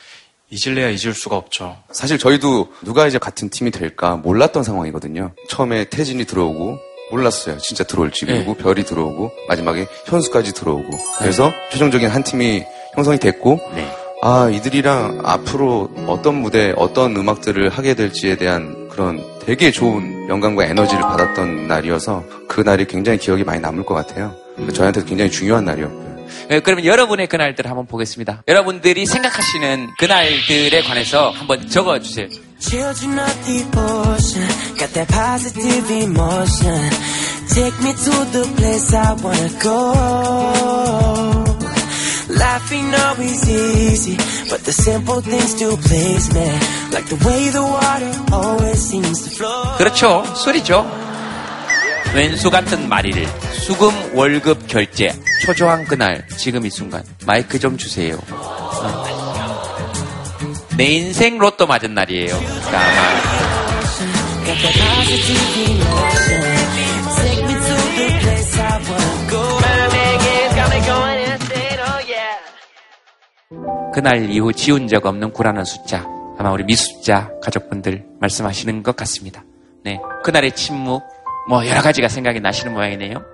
[0.50, 1.79] 잊을래야 잊을 수가 없죠.
[1.92, 5.33] 사실 저희도 누가 이제 같은 팀이 될까 몰랐던 상황이거든요.
[5.48, 6.79] 처음에 태진이 들어오고
[7.10, 7.58] 몰랐어요.
[7.58, 8.26] 진짜 들어올지.
[8.26, 10.88] 그리고 별이 들어오고 마지막에 현수까지 들어오고.
[11.18, 13.60] 그래서 최종적인 한 팀이 형성이 됐고
[14.22, 21.00] 아 이들이랑 앞으로 어떤 무대 어떤 음악들을 하게 될지에 대한 그런 되게 좋은 영감과 에너지를
[21.00, 24.34] 받았던 날이어서 그 날이 굉장히 기억이 많이 남을 것 같아요.
[24.74, 26.09] 저희한테 굉장히 중요한 날이었고요.
[26.48, 28.42] 네, 그러면 여러분의 그날들 한번 보겠습니다.
[28.48, 32.28] 여러분들이 생각하시는 그날들에 관해서 한번 적어주세요.
[32.60, 36.90] Children of the ocean, got that positive emotion.
[37.48, 39.94] Take me to the place I wanna go.
[42.30, 44.16] Life ain't always easy,
[44.48, 46.46] but the simple things do please me.
[46.92, 49.76] Like the way the water always seems to flow.
[49.78, 50.22] 그렇죠.
[50.36, 51.09] 술이죠.
[52.14, 55.12] 왼수 같은 말이를 수금 월급 결제
[55.44, 58.18] 초조한 그날 지금 이 순간 마이크 좀 주세요.
[58.30, 59.04] 어.
[60.76, 62.34] 내 인생 로또 맞은 날이에요.
[62.34, 63.30] 아마.
[73.92, 76.06] 그날 이후 지운 적 없는 구라는 숫자.
[76.38, 79.44] 아마 우리 미숫자 가족분들 말씀하시는 것 같습니다.
[79.84, 80.00] 네.
[80.24, 81.02] 그날의 침묵,
[81.48, 83.24] 뭐 여러 가지가 생각이 나시는 모양이네요.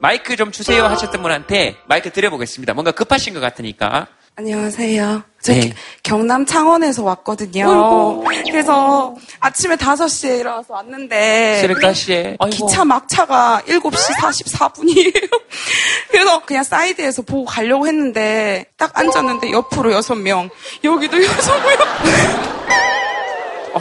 [0.00, 2.72] 마이크 좀 주세요 하셨던 분한테 마이크 드려보겠습니다.
[2.74, 4.06] 뭔가 급하신 것 같으니까.
[4.36, 5.24] 안녕하세요.
[5.42, 5.74] 저 네.
[6.04, 8.22] 경남 창원에서 왔거든요.
[8.24, 8.44] 어이구.
[8.52, 12.36] 그래서 아침에 5시에 일어나서 왔는데 새벽 5시에.
[12.38, 12.48] 아이고.
[12.68, 15.40] 기차 막차가 7시 44분이에요.
[16.10, 20.50] 그래서 그냥 사이드에서 보고 가려고 했는데 딱 앉았는데 옆으로 6명,
[20.84, 22.58] 여기도 6명.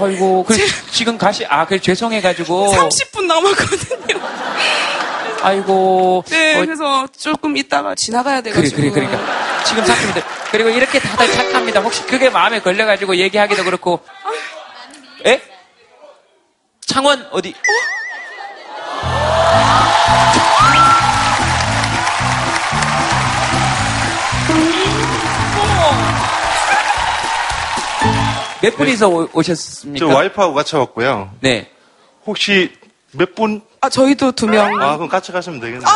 [0.02, 0.56] 아이고, 그
[0.92, 2.74] 지금 가시, 아, 그 죄송해가지고.
[2.74, 4.20] 30분 남았거든요.
[5.42, 6.24] 아이고.
[6.30, 8.82] 네, 어, 그래서 조금 있다가 지나가야 그래, 돼가지고.
[8.82, 9.64] 그래, 그러니까.
[9.64, 11.82] 지금 사람들 그리고 이렇게 다들 착합니다.
[11.82, 14.00] 혹시 그게 마음에 걸려가지고 얘기하기도 그렇고.
[15.26, 15.42] 에?
[16.86, 17.54] 창원 어디?
[28.68, 30.06] 몇 분이서 오- 오셨습니까?
[30.06, 31.32] 저 와이프하고 같이 왔고요.
[31.40, 31.72] 네.
[32.26, 32.74] 혹시
[33.14, 33.62] 몇 분?
[33.80, 34.66] 아, 저희도 두 명.
[34.82, 35.88] 아, 그럼 같이 가시면 되겠네요.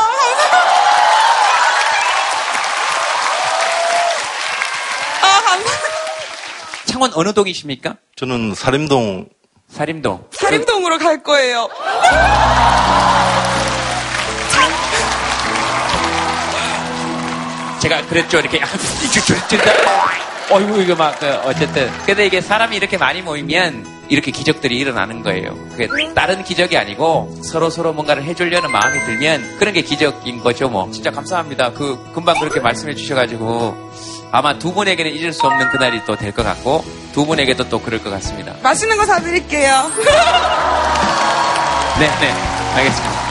[6.86, 7.96] 창원 어느 동이십니까?
[8.16, 9.30] 저는 사림동.
[9.70, 10.26] 사림동.
[10.32, 11.70] 사림동으로 갈 거예요.
[17.82, 18.38] 제가 그랬죠.
[18.40, 18.60] 이렇게
[20.52, 25.56] 어이구 이거 막 그, 어쨌든 근데 이게 사람이 이렇게 많이 모이면 이렇게 기적들이 일어나는 거예요.
[25.70, 30.68] 그게 다른 기적이 아니고 서로 서로 뭔가를 해주려는 마음이 들면 그런 게 기적인 거죠.
[30.68, 31.72] 뭐 진짜 감사합니다.
[31.72, 33.92] 그 금방 그렇게 말씀해 주셔가지고
[34.34, 36.84] 아마 두 분에게는 잊을 수 없는 그날이 또 될 것 같고
[37.14, 38.54] 두 분에게도 또 그럴 것 같습니다.
[38.62, 39.92] 맛있는 거 사드릴게요.
[42.00, 42.32] 네, 네,
[42.76, 43.31] 알겠습니다.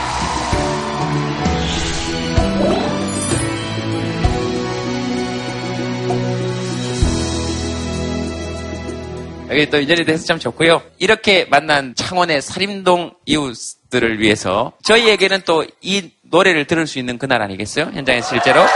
[9.51, 10.81] 여기 또 인연이 돼서 참 좋고요.
[10.97, 17.91] 이렇게 만난 창원의 사림동 이웃들을 위해서 저희에게는 또 이 노래를 들을 수 있는 그날 아니겠어요?
[17.93, 18.61] 현장에 실제로.
[18.63, 18.69] 네.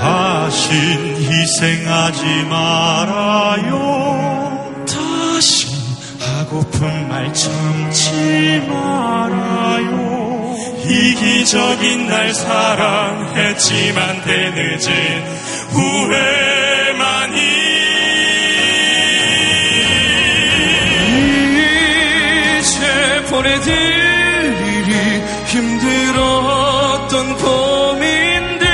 [0.00, 0.70] 다신
[1.16, 3.72] 희생하지 말아요.
[4.86, 5.70] 다신
[6.20, 9.81] 하고픈 말 참지 말아요.
[10.84, 14.92] 이기적인 날 사랑했지만 대늦은
[15.70, 17.36] 후회만이.
[22.58, 24.92] 이제 보내드릴 일이
[25.46, 28.66] 힘들었던 고민들.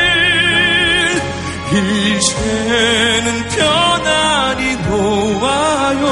[1.73, 6.05] 이제는 편안히 놓아요.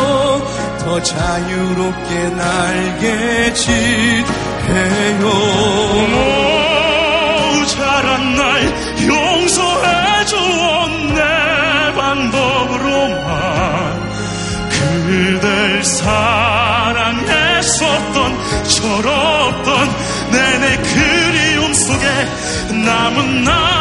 [0.78, 3.66] 더 자유롭게 날개짓
[4.68, 5.24] 해요.
[7.56, 8.44] 모자란 날
[9.06, 10.36] 용서해줘
[11.14, 11.20] 내
[11.94, 13.26] 방법으로만.
[14.70, 17.16] 그댈 사랑했었던
[18.64, 19.90] 철없던
[20.32, 22.06] 내내 그리움 속에
[22.84, 23.75] 남은 날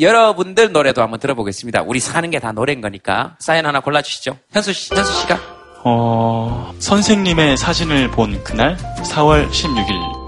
[0.00, 1.82] 여러분들 노래도 한번 들어보겠습니다.
[1.82, 4.38] 우리 사는 게 다 노래인 거니까 사연 하나 골라주시죠.
[4.52, 5.38] 현수 씨, 현수 씨가
[5.84, 10.20] 어, 선생님의 사진을 본 그날 4월 16일.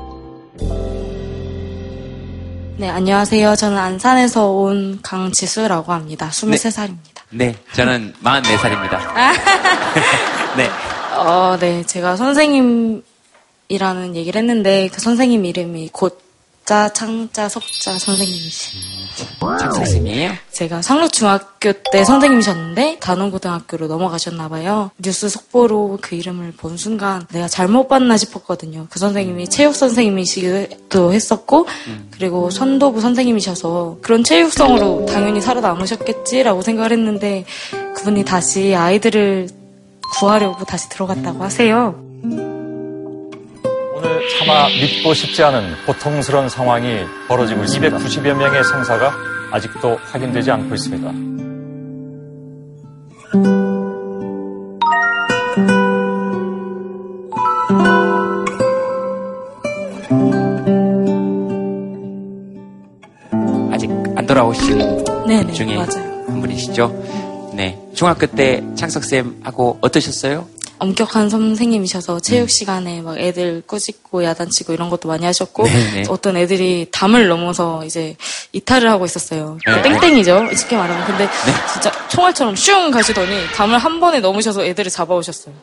[2.79, 3.55] 네, 안녕하세요.
[3.57, 6.29] 저는 안산에서 온 강지수라고 합니다.
[6.31, 7.23] 23살입니다.
[7.31, 8.99] 네, 저는 44살입니다.
[10.57, 10.69] 네.
[11.17, 11.83] 어, 네.
[11.87, 13.03] 제가 선생님이라는
[14.17, 18.92] 얘기를 했는데 그 선생님 이름이 곧자, 창자, 석자 선생님이시.
[19.59, 20.33] 장 선생님이에요?
[20.51, 24.91] 제가 상록중학교 때 선생님이셨는데 단원고등학교로 넘어가셨나 봐요.
[24.99, 28.87] 뉴스 속보로 그 이름을 본 순간 내가 잘못 봤나 싶었거든요.
[28.91, 31.67] 그 선생님이 체육 선생님이시기도 했었고
[32.11, 37.45] 그리고 선도부 선생님이셔서 그런 체육성으로 당연히 살아남으셨겠지라고 생각을 했는데
[37.97, 39.49] 그분이 다시 아이들을
[40.19, 42.12] 구하려고 다시 들어갔다고 하세요.
[44.31, 47.97] 차마 믿고 싶지 않은 고통스러운 상황이 벌어지고 있습니다.
[47.99, 49.13] 290여 명의 생사가
[49.51, 51.11] 아직도 확인되지 않고 있습니다.
[63.71, 64.79] 아직 안 돌아오신
[65.27, 66.25] 네네, 분 중에 맞아요.
[66.29, 67.53] 한 분이시죠?
[67.55, 67.79] 네.
[67.95, 70.47] 중학교 때 창석쌤하고 어떠셨어요?
[70.83, 76.05] 엄격한 선생님이셔서 체육 시간에 막 애들 꾸짖고 야단치고 이런 것도 많이 하셨고 네네.
[76.09, 78.17] 어떤 애들이 담을 넘어서 이제
[78.53, 79.59] 이탈을 하고 있었어요.
[79.65, 79.81] 네.
[79.83, 80.49] 땡땡이죠.
[80.57, 81.07] 쉽게 말하면.
[81.07, 81.29] 근데
[81.73, 85.55] 진짜 총알처럼 슝 가시더니 담을 한 번에 넘으셔서 애들을 잡아오셨어요.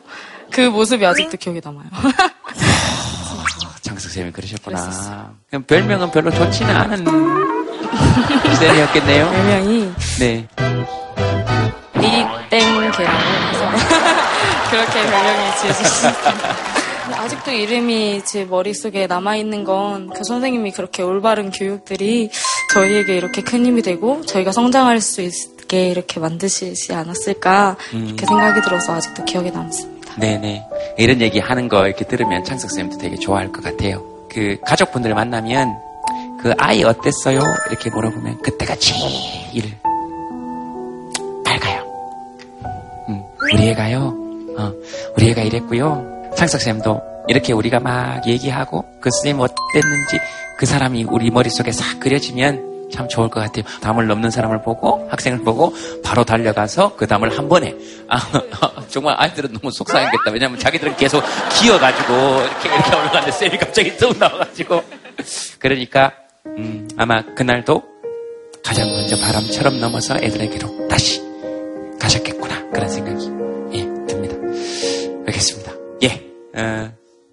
[0.52, 1.90] 그 모습이 아직도 기억에 남아요.
[3.82, 5.34] 장석쌤이 그러셨구나.
[5.50, 7.06] 그럼 별명은 별로 좋지는 않은
[8.58, 9.32] 쌤이었겠네요.
[9.32, 10.48] 별명이 네.
[11.96, 13.99] 리땡개라고 해서
[14.70, 16.60] 그렇게 별명이 지어주셨습니다.
[17.22, 22.30] 아직도 이름이 제 머릿속에 남아있는 건 그 선생님이 그렇게 올바른 교육들이
[22.74, 28.06] 저희에게 이렇게 큰 힘이 되고 저희가 성장할 수 있게 이렇게 만드시지 않았을까 음.
[28.08, 30.14] 이렇게 생각이 들어서 아직도 기억에 남습니다.
[30.18, 30.64] 네네.
[30.98, 34.04] 이런 얘기 하는 거 이렇게 들으면 창석쌤도 되게 좋아할 것 같아요.
[34.30, 35.76] 그 가족분들 만나면
[36.42, 37.40] 그 아이 어땠어요?
[37.70, 39.76] 이렇게 물어보면 그때가 제일
[41.46, 41.84] 밝아요.
[43.10, 43.22] 음,
[43.54, 44.29] 우리 애가요.
[44.60, 44.74] 어,
[45.16, 46.32] 우리 애가 이랬고요.
[46.36, 50.20] 창석쌤도 이렇게 우리가 막 얘기하고 그 선생님 어땠는지
[50.58, 53.64] 그 사람이 우리 머릿속에 싹 그려지면 참 좋을 것 같아요.
[53.82, 57.74] 담을 넘는 사람을 보고 학생을 보고 바로 달려가서 그 담을 한 번에
[58.10, 58.20] 아,
[58.90, 60.32] 정말 아이들은 너무 속상했겠다.
[60.32, 61.24] 왜냐하면 자기들은 계속
[61.60, 64.82] 기어가지고 이렇게 이렇게 올라가는데 쌤이 갑자기 뚝 나와가지고
[65.60, 66.12] 그러니까
[66.46, 67.84] 음, 아마 그날도
[68.66, 71.22] 가장 먼저 바람처럼 넘어서 애들에게로 다시
[72.00, 73.59] 가셨겠구나 그런 생각이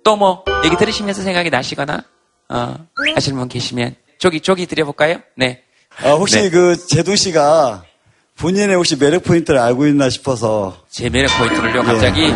[0.05, 2.05] 또 뭐 얘기 들으시면서 생각이 나시거나
[2.48, 2.74] 어,
[3.14, 5.18] 하시는 분 계시면 조기 조기 드려볼까요?
[5.37, 5.62] 네.
[6.05, 6.50] 아, 혹시 네.
[6.50, 7.83] 그 제도 씨가
[8.38, 11.85] 본인의 혹시 매력 포인트를 알고 있나 싶어서 제 매력 포인트를요 예.
[11.85, 12.26] 갑자기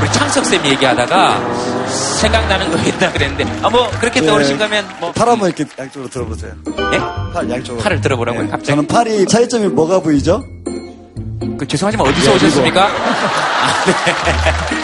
[0.00, 1.86] 우리 창석 쌤이 얘기하다가
[2.20, 4.26] 생각나는 거 있다 그랬는데 아뭐 그렇게 예.
[4.26, 6.54] 떠오르신 거면 뭐 팔 한번 이렇게 양쪽으로 들어보세요.
[6.94, 6.98] 예?
[7.32, 7.82] 팔 양쪽으로.
[7.82, 10.42] 팔을 들어보라고요 갑자기 저는 팔이 차이점이 뭐가 보이죠?
[11.58, 12.86] 그 죄송하지만 어디서 예, 오셨습니까?
[12.88, 14.81] 아, 네.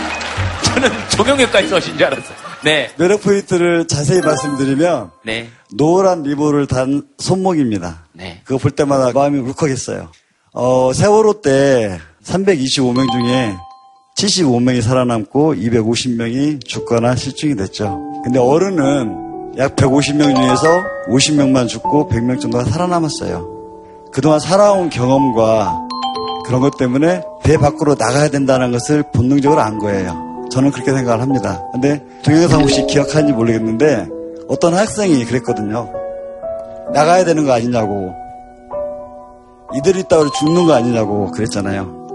[0.81, 2.37] 저는 조명역까지 오신 줄 알았어요.
[2.63, 2.91] 네.
[2.97, 5.49] 매력 포인트를 자세히 말씀드리면 네.
[5.75, 8.07] 노란 리본을 단 손목입니다.
[8.13, 8.41] 네.
[8.45, 10.09] 그거 볼 때마다 마음이 울컥했어요.
[10.53, 13.57] 어, 세월호 때 325명 중에
[14.17, 18.01] 75명이 살아남고 250명이 죽거나 실종이 됐죠.
[18.25, 24.11] 근데 어른은 약 150명 중에서 50명만 죽고 100명 정도가 살아남았어요.
[24.13, 25.77] 그동안 살아온 경험과
[26.47, 30.28] 그런 것 때문에 배 밖으로 나가야 된다는 것을 본능적으로 안 거예요.
[30.51, 31.63] 저는 그렇게 생각을 합니다.
[31.73, 34.09] 근데 동영상 혹시 기억하는지 모르겠는데
[34.49, 35.91] 어떤 학생이 그랬거든요.
[36.93, 38.13] 나가야 되는 거 아니냐고.
[39.75, 42.09] 이대로 있다가 죽는 거 아니냐고 그랬잖아요.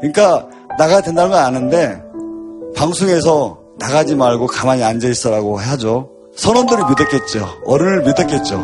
[0.00, 0.46] 그러니까
[0.78, 2.02] 나가야 된다는 건 아는데
[2.76, 6.10] 방송에서 나가지 말고 가만히 앉아 있어라고 하죠.
[6.36, 7.48] 선원들을 믿었겠죠.
[7.64, 8.56] 어른을 믿었겠죠.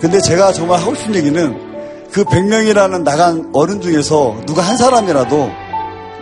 [0.00, 1.70] 근데 제가 정말 하고 싶은 얘기는
[2.10, 5.50] 그 100명이라는 나간 어른 중에서 누가 한 사람이라도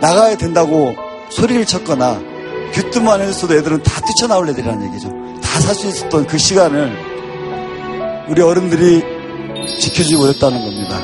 [0.01, 0.93] 나가야 된다고
[1.29, 2.21] 소리를 쳤거나
[2.73, 5.09] 귀뜸만 했어도 애들은 다 뛰쳐나올 애들이라는 얘기죠.
[5.41, 6.91] 다 살 수 있었던 그 시간을
[8.29, 9.01] 우리 어른들이
[9.79, 11.01] 지켜주지 못했다는 겁니다.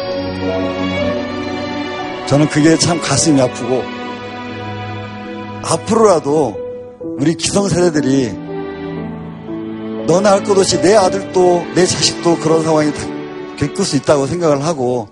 [2.27, 3.83] 저는 그게 참 가슴이 아프고
[5.63, 6.55] 앞으로라도
[7.19, 8.33] 우리 기성세대들이
[10.07, 12.99] 너나 할 것 없이 내 아들도 내 자식도 그런 상황이 다
[13.57, 15.07] 겪을 수 있다고 생각을 하고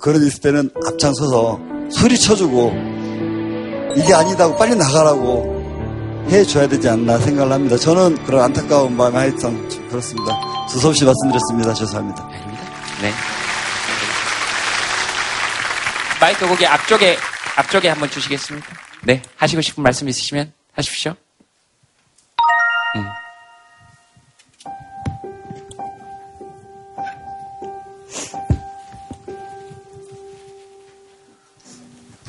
[0.00, 1.58] 그런 일 있을 때는 앞장서서
[1.90, 2.72] 소리 쳐주고
[3.96, 5.58] 이게 아니다고 빨리 나가라고
[6.30, 7.76] 해줘야 되지 않나 생각을 합니다.
[7.76, 10.32] 저는 그런 안타까운 마음이 하여튼 좀 그렇습니다.
[10.68, 11.72] 두서없이 말씀드렸습니다.
[11.74, 12.28] 죄송합니다.
[13.00, 13.12] 네.
[16.20, 17.16] 마이크 거기 앞쪽에
[17.56, 18.66] 앞쪽에 한번 주시겠습니까?
[19.02, 21.14] 네, 하시고 싶은 말씀 있으시면 하십시오.
[22.96, 23.04] 음.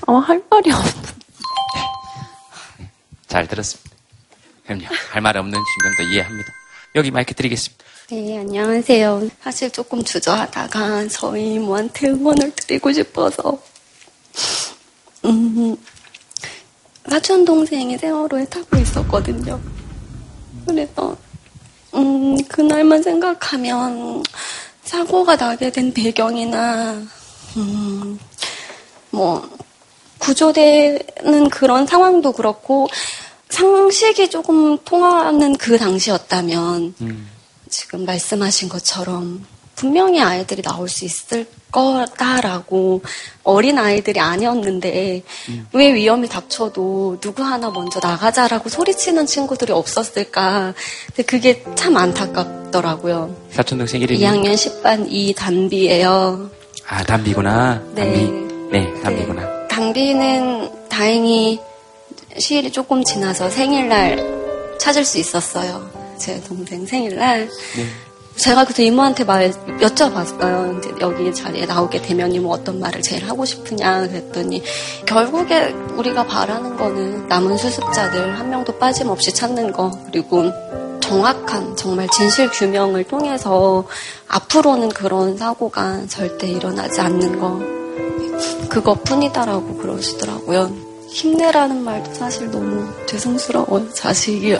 [0.07, 1.09] 어, 할 말이 없.
[3.30, 3.90] 잘 들었습니다.
[4.66, 4.86] 그럼요.
[5.12, 6.52] 할 말 없는 심정도 이해합니다.
[6.96, 7.86] 여기 마이크 드리겠습니다.
[8.10, 9.30] 네, 안녕하세요.
[9.44, 13.62] 사실 조금 주저하다가 저희 이모한테 응원을 드리고 싶어서,
[15.26, 15.78] 음,
[17.08, 19.60] 사촌 동생이 세월호에 타고 있었거든요.
[20.66, 21.16] 그래서,
[21.94, 24.24] 음, 그날만 생각하면
[24.84, 26.94] 사고가 나게 된 배경이나,
[27.58, 28.20] 음,
[29.12, 29.48] 뭐,
[30.20, 32.88] 구조되는 그런 상황도 그렇고,
[33.50, 36.94] 상식이 조금 통하는 그 당시였다면,
[37.70, 39.46] 지금 말씀하신 것처럼
[39.76, 43.02] 분명히 아이들이 나올 수 있을 거다라고
[43.44, 45.24] 어린 아이들이 아니었는데
[45.72, 50.74] 왜 위험이 닥쳐도 누구 하나 먼저 나가자라고 소리치는 친구들이 없었을까.
[51.08, 53.36] 근데 그게 참 안타깝더라고요.
[53.52, 56.50] 사촌 동생 이름이 2학년 10반 이단비예요.
[56.88, 57.82] 아 담비구나.
[57.94, 58.04] 네.
[58.04, 58.32] 담비.
[58.72, 59.59] 네, 담비구나.
[59.80, 61.58] 당비는 다행히
[62.38, 65.90] 시일이 조금 지나서 생일날 찾을 수 있었어요.
[66.18, 67.48] 제 동생 생일날.
[67.48, 67.86] 네.
[68.36, 70.80] 제가 그때 이모한테 말 여쭤봤어요.
[70.80, 74.62] 이제 여기 자리에 나오게 되면 이모 어떤 말을 제일 하고 싶으냐 그랬더니
[75.06, 80.52] 결국에 우리가 바라는 거는 남은 수습자들 한 명도 빠짐없이 찾는 거 그리고
[81.00, 83.86] 정확한 정말 진실 규명을 통해서
[84.28, 87.79] 앞으로는 그런 사고가 절대 일어나지 않는 거
[88.70, 90.90] 그것뿐이다라고 그러시더라고요.
[91.10, 93.92] 힘내라는 말도 사실 너무 죄송스러워요.
[93.94, 94.58] 자식이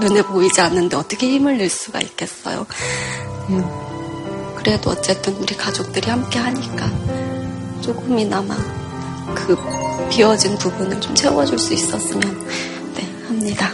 [0.00, 2.66] 눈에 보이지 않는데 어떻게 힘을 낼 수가 있겠어요.
[3.50, 3.64] 음,
[4.56, 6.90] 그래도 어쨌든 우리 가족들이 함께 하니까
[7.80, 8.56] 조금이나마
[9.34, 9.56] 그
[10.10, 12.20] 비워진 부분을 좀 채워줄 수 있었으면
[12.94, 13.70] 네 합니다.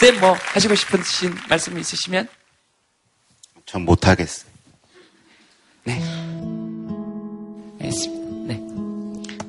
[0.00, 2.26] 쌤, 뭐, 하시고 싶으신 말씀 있으시면?
[3.72, 4.50] 전 못하겠어요.
[5.84, 5.98] 네.
[7.80, 8.46] 알겠습니다.
[8.46, 8.60] 네.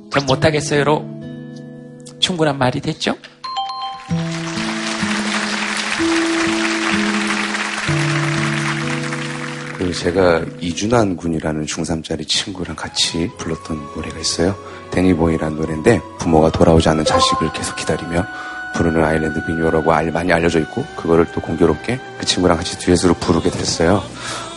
[0.10, 1.06] 전 못하겠어요로
[2.22, 3.18] 충분한 말이 됐죠?
[9.78, 14.56] 그 제가 이준환 군이라는 중3짜리 친구랑 같이 불렀던 노래가 있어요.
[14.92, 18.26] 데니보이라는 노래인데 부모가 돌아오지 않는 자식을 계속 기다리며
[18.74, 23.50] 부르는 아일랜드 민요라고 알- 많이 알려져 있고 그거를 또 공교롭게 그 친구랑 같이 듀엣으로 부르게
[23.50, 24.04] 됐어요.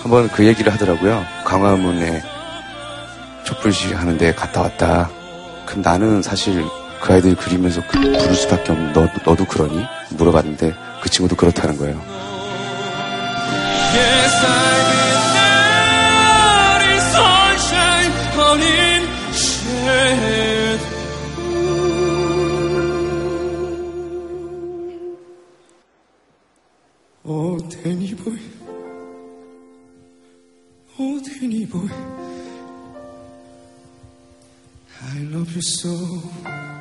[0.03, 1.25] 한번 그 얘기를 하더라고요.
[1.45, 2.23] 광화문에
[3.45, 5.11] 촛불시 하는데 갔다 왔다.
[5.67, 6.64] 그럼 나는 사실
[7.01, 9.85] 그 아이들 그리면서 그 부를 수밖에 없는 너, 너도 그러니?
[10.11, 12.01] 물어봤는데 그 친구도 그렇다는 거예요.
[27.87, 28.37] Danny boy,
[30.99, 31.89] oh Danny boy,
[35.03, 36.76] I love you so.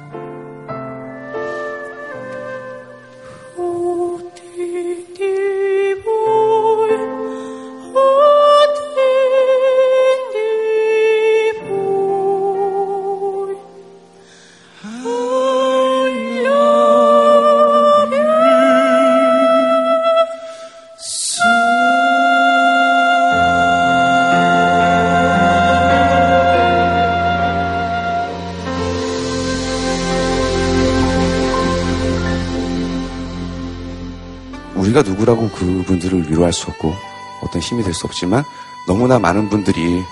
[35.25, 36.95] 누구라고 그분들을 위로할 수 없고
[37.41, 38.43] 어떤 힘이 될 수 없지만
[38.87, 40.03] 너무나 많은 분들이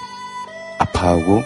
[0.80, 1.44] 아파하고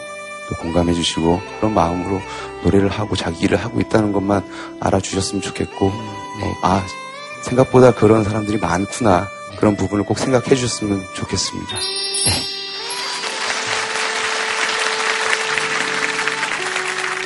[0.50, 2.22] 또 공감해 주시고 그런 마음으로
[2.64, 6.86] 노래를 하고 자기 일을 하고 있다는 것만 알아주셨으면 좋겠고 어, 아
[7.44, 9.28] 생각보다 그런 사람들이 많구나
[9.60, 11.78] 그런 부분을 꼭 생각해 주셨으면 좋겠습니다.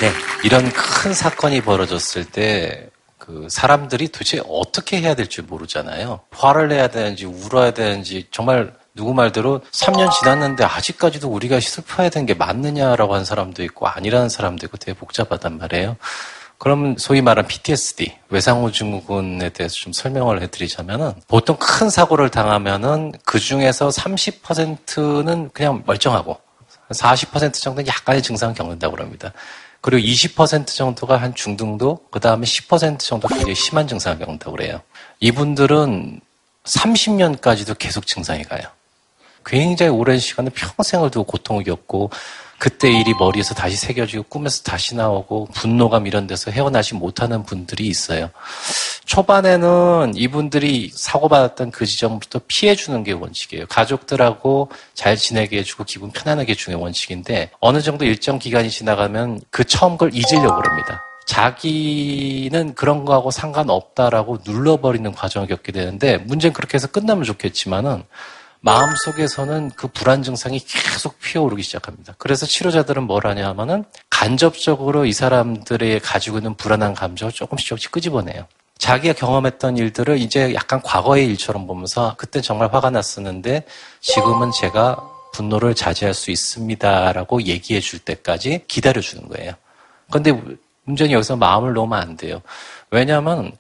[0.01, 0.11] 네.
[0.43, 2.89] 이런 큰 사건이 벌어졌을 때,
[3.21, 6.21] 그 사람들이 도대체 어떻게 해야 될지 모르잖아요.
[6.31, 12.33] 화를 내야 되는지, 울어야 되는지, 정말 누구 말대로 3년 지났는데 아직까지도 우리가 슬퍼야 되는 게
[12.33, 15.97] 맞느냐라고 하는 사람도 있고, 아니라는 사람도 있고 되게 복잡하단 말이에요.
[16.57, 23.39] 그러면 소위 말하는 PTSD, 외상후 증후군에 대해서 좀 설명을 해드리자면은, 보통 큰 사고를 당하면은 그
[23.39, 26.39] 중에서 30%는 그냥 멀쩡하고,
[26.91, 29.31] 40% 정도는 약간의 증상을 겪는다고 합니다.
[29.81, 34.81] 그리고 20% 정도가 한 중등도, 그 다음에 10% 정도 굉장히 심한 증상을 겪는다고 그래요.
[35.19, 36.21] 이분들은
[36.63, 38.61] 30년까지도 계속 증상이 가요.
[39.43, 42.11] 굉장히 오랜 시간을 평생을 두고 고통을 겪고
[42.59, 48.29] 그때 일이 머리에서 다시 새겨지고 꿈에서 다시 나오고 분노감 이런 데서 헤어나지 못하는 분들이 있어요.
[49.05, 53.65] 초반에는 이분들이 사고받았던 그 지점부터 피해주는 게 원칙이에요.
[53.67, 59.63] 가족들하고 잘 지내게 해주고 기분 편안하게 해주는 게 원칙인데 어느 정도 일정 기간이 지나가면 그
[59.63, 61.03] 처음 걸 잊으려고 그럽니다.
[61.25, 68.03] 자기는 그런 거하고 상관없다라고 눌러버리는 과정을 겪게 되는데 문제는 그렇게 해서 끝나면 좋겠지만은
[68.61, 72.13] 마음속에서는 그 불안 증상이 계속 피어오르기 시작합니다.
[72.17, 78.45] 그래서 치료자들은 뭘 하냐 하면은 간접적으로 이 사람들의 가지고 있는 불안한 감정을 조금씩 조금씩 끄집어내요.
[78.81, 83.63] 자기가 경험했던 일들을 이제 약간 과거의 일처럼 보면서 그때 정말 화가 났었는데
[83.99, 84.97] 지금은 제가
[85.33, 89.53] 분노를 자제할 수 있습니다라고 얘기해 줄 때까지 기다려 주는 거예요.
[90.11, 90.33] 근데
[90.85, 92.41] 문제는 여기서 마음을 놓으면 안 돼요.
[92.89, 93.51] 왜냐하면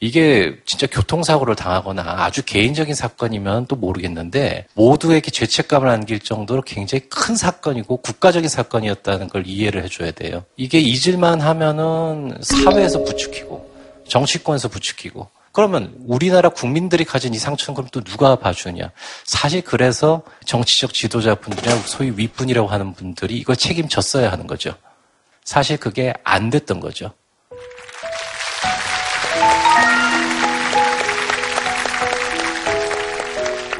[0.00, 7.36] 이게 진짜 교통사고를 당하거나 아주 개인적인 사건이면 또 모르겠는데 모두에게 죄책감을 안길 정도로 굉장히 큰
[7.36, 10.42] 사건이고 국가적인 사건이었다는 걸 이해를 해줘야 돼요.
[10.56, 13.69] 이게 잊을만 하면은 사회에서 부추기고
[14.10, 18.90] 정치권에서 부추기고 그러면 우리나라 국민들이 가진 이 상처는 그럼 또 누가 봐주냐?
[19.24, 24.74] 사실 그래서 정치적 지도자분들이나 소위 윗분이라고 하는 분들이 이걸 책임졌어야 하는 거죠.
[25.44, 27.12] 사실 그게 안 됐던 거죠.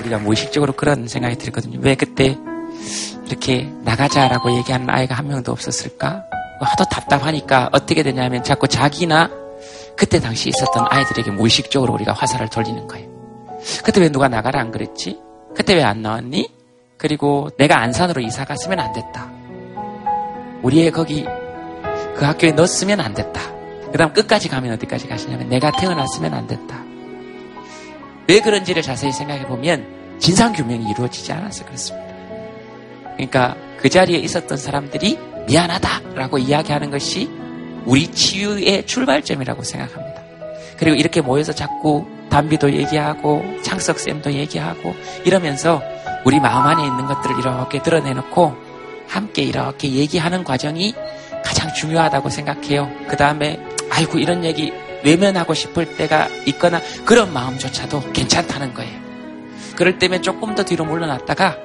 [0.01, 1.79] 우리가 무의식적으로 그런 생각이 들거든요.
[1.83, 2.37] 왜 그때
[3.27, 6.25] 이렇게 나가자라고 얘기하는 아이가 한 명도 없었을까?
[6.61, 9.40] 하도 답답하니까 어떻게 되냐면 자꾸 자기나
[10.01, 13.07] 그때 당시 있었던 아이들에게 무의식적으로 우리가 화살을 돌리는 거예요.
[13.85, 15.21] 그때 왜 누가 나가라 안 그랬지?
[15.55, 16.51] 그때 왜 안 나왔니?
[16.97, 19.31] 그리고 내가 안산으로 이사 갔으면 안 됐다.
[20.63, 21.27] 우리의 거기
[22.17, 23.43] 그 학교에 넣었으면 안 됐다.
[23.93, 26.83] 그 다음 끝까지 가면 어디까지 가시냐면 내가 태어났으면 안 됐다.
[28.27, 32.09] 왜 그런지를 자세히 생각해 보면 진상규명이 이루어지지 않아서 그렇습니다.
[33.17, 37.29] 그러니까 그 자리에 있었던 사람들이 미안하다라고 이야기하는 것이
[37.87, 40.23] 우리 치유의 출발점이라고 생각합니다.
[40.79, 45.83] 그리고 이렇게 모여서 자꾸 담비도 얘기하고 창석쌤도 얘기하고 이러면서
[46.25, 48.57] 우리 마음 안에 있는 것들을 이렇게 드러내놓고
[49.09, 50.95] 함께 이렇게 얘기하는 과정이
[51.45, 52.91] 가장 중요하다고 생각해요.
[53.09, 53.61] 그 다음에
[53.91, 54.73] 아이고 이런 얘기
[55.03, 59.01] 외면하고 싶을 때가 있거나 그런 마음조차도 괜찮다는 거예요.
[59.77, 61.57] 그럴 때면 조금 더 뒤로 물러났다가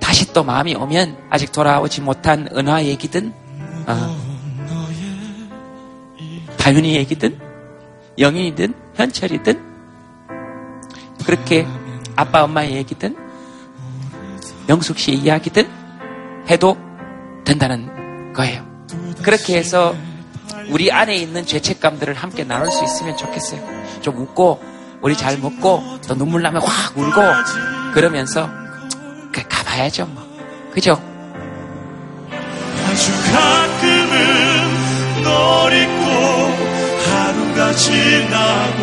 [0.00, 3.32] 다시 또 마음이 오면 아직 돌아오지 못한 은화 얘기든
[3.86, 4.33] 어,
[6.64, 7.38] 다윤이 얘기든
[8.18, 9.60] 영인이든 현철이든
[11.26, 11.66] 그렇게
[12.16, 13.14] 아빠 엄마의 얘기든
[14.66, 15.68] 명숙 씨의 이야기든
[16.48, 16.78] 해도
[17.44, 18.66] 된다는 거예요.
[19.22, 19.94] 그렇게 해서
[20.70, 23.60] 우리 안에 있는 죄책감들을 함께 나눌 수 있으면 좋겠어요.
[24.00, 24.64] 좀 웃고
[25.02, 28.48] 우리 잘 먹고 또 눈물 나면 확 울고 그러면서
[29.34, 30.26] 가봐야죠 뭐.
[30.72, 30.92] 그죠?
[32.86, 36.03] 아주 가끔은 널 잊고
[37.54, 38.82] 하루가 지나고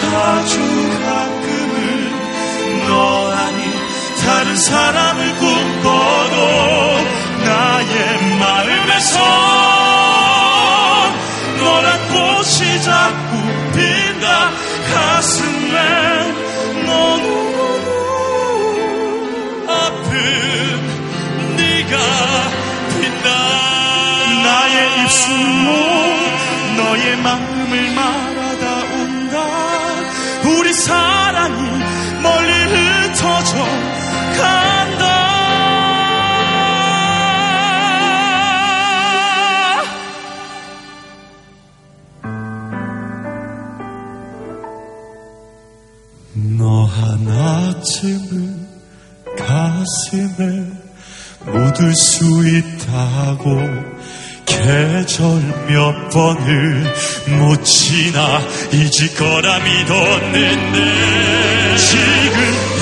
[0.00, 0.58] 아주
[1.04, 1.76] 가끔은
[2.88, 3.60] 너 아닌
[4.24, 6.36] 다른 사람을 꿈꿔도
[7.44, 9.18] 나의 마음에서
[11.58, 13.36] 너란 꽃이 자꾸
[13.74, 14.50] 핀다.
[14.94, 15.76] 가슴에
[16.86, 17.86] 너무너무
[19.68, 20.08] 아픈
[21.56, 21.94] 네가
[22.88, 23.28] 핀다.
[24.42, 25.68] 나의 입술로
[26.76, 29.36] 너의 마 음을 말하다 온다.
[30.58, 31.60] 우리 사랑이
[32.22, 33.56] 멀리 흩어져
[34.38, 35.04] 간다.
[46.56, 48.66] 너 하나쯤은
[49.36, 50.38] 가슴에
[51.44, 53.97] 묻을 수 있다고
[54.58, 56.84] 계절 몇 번을
[57.38, 58.40] 못 지나
[58.72, 60.78] 잊을 거라 믿었는데.
[61.76, 62.77] 지금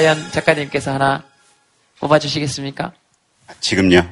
[0.00, 1.22] 사연 작가님께서 하나
[1.98, 2.92] 뽑아주시겠습니까?
[3.60, 4.08] 지금요?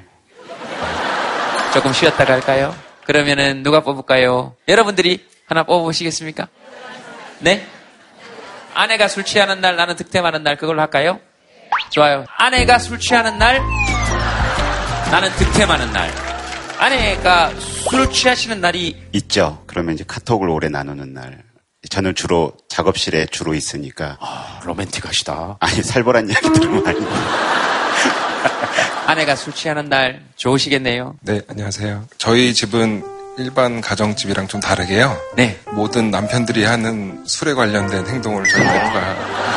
[1.73, 2.77] 조금 쉬었다 갈까요?
[3.07, 4.55] 그러면은 누가 뽑을까요?
[4.69, 6.49] 여러분들이 하나 뽑아보시겠습니까?
[7.39, 7.67] 네?
[8.75, 11.21] 아내가 술 취하는 날, 나는 득템하는 날, 그걸로 할까요?
[11.89, 12.27] 좋아요.
[12.37, 13.59] 아내가 술 취하는 날,
[15.11, 16.13] 나는 득템하는 날.
[16.79, 19.65] 아내가 술 취하시는 날이 있죠.
[19.67, 21.48] 그러면 이제 카톡을 오래 나누는 날.
[21.89, 24.19] 저는 주로 작업실에 주로 있으니까.
[24.21, 25.57] 아, 로맨틱하시다.
[25.61, 26.99] 아니, 살벌한 이야기 들으면 아니
[29.07, 31.17] 아내가 술 취하는 날 좋으시겠네요.
[31.23, 32.05] 네, 안녕하세요.
[32.19, 33.05] 저희 집은
[33.39, 35.17] 일반 가정집이랑 좀 다르게요.
[35.37, 35.59] 네.
[35.73, 39.49] 모든 남편들이 하는 술에 관련된 행동을 저희 와이프가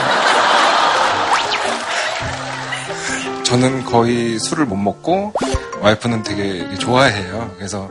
[3.44, 5.34] 저는 거의 술을 못 먹고
[5.82, 7.54] 와이프는 되게 좋아해요.
[7.58, 7.90] 그래서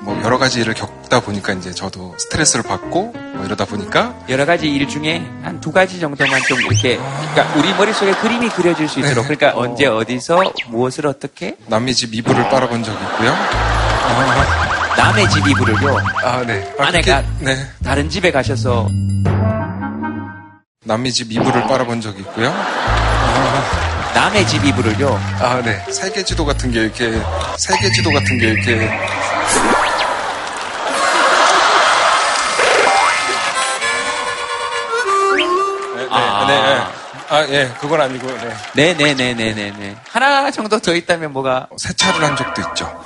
[0.00, 4.68] 뭐 여러 가지 일을 겪다 보니까 이제 저도 스트레스를 받고 뭐 이러다 보니까 여러 가지
[4.68, 9.24] 일 중에 한 두 가지 정도만 좀 이렇게, 그러니까 우리 머릿속에 그림이 그려질 수 있도록,
[9.24, 13.34] 그러니까 언제 어디서 무엇을 어떻게 남의 집 이불을 빨아본 적이 있고요.
[14.96, 15.98] 남의 집 이불을요.
[16.24, 16.72] 아, 네.
[16.78, 17.56] 아내가 네.
[17.84, 18.88] 다른 집에 가셔서
[20.84, 22.52] 남의 집 이불을 빨아본 적이 있고요.
[24.14, 25.20] 남의 집 이불을요.
[25.40, 25.84] 아, 네.
[25.92, 27.12] 세계 지도 같은 게 이렇게
[27.58, 28.90] 세계 지도 같은 게 이렇게
[37.30, 38.94] 아, 예, 그건 아니고, 네.
[38.94, 39.96] 네네네네네네.
[40.10, 41.68] 하나 정도 더 있다면 뭐가?
[41.76, 43.04] 세차를 한 적도 있죠.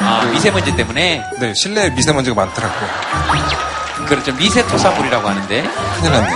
[0.00, 1.22] 아, 미세먼지 때문에?
[1.38, 2.88] 네, 실내에 미세먼지가 많더라고요.
[4.06, 4.32] 그렇죠.
[4.34, 5.62] 미세토사물이라고 하는데.
[5.96, 6.30] 큰일 났네.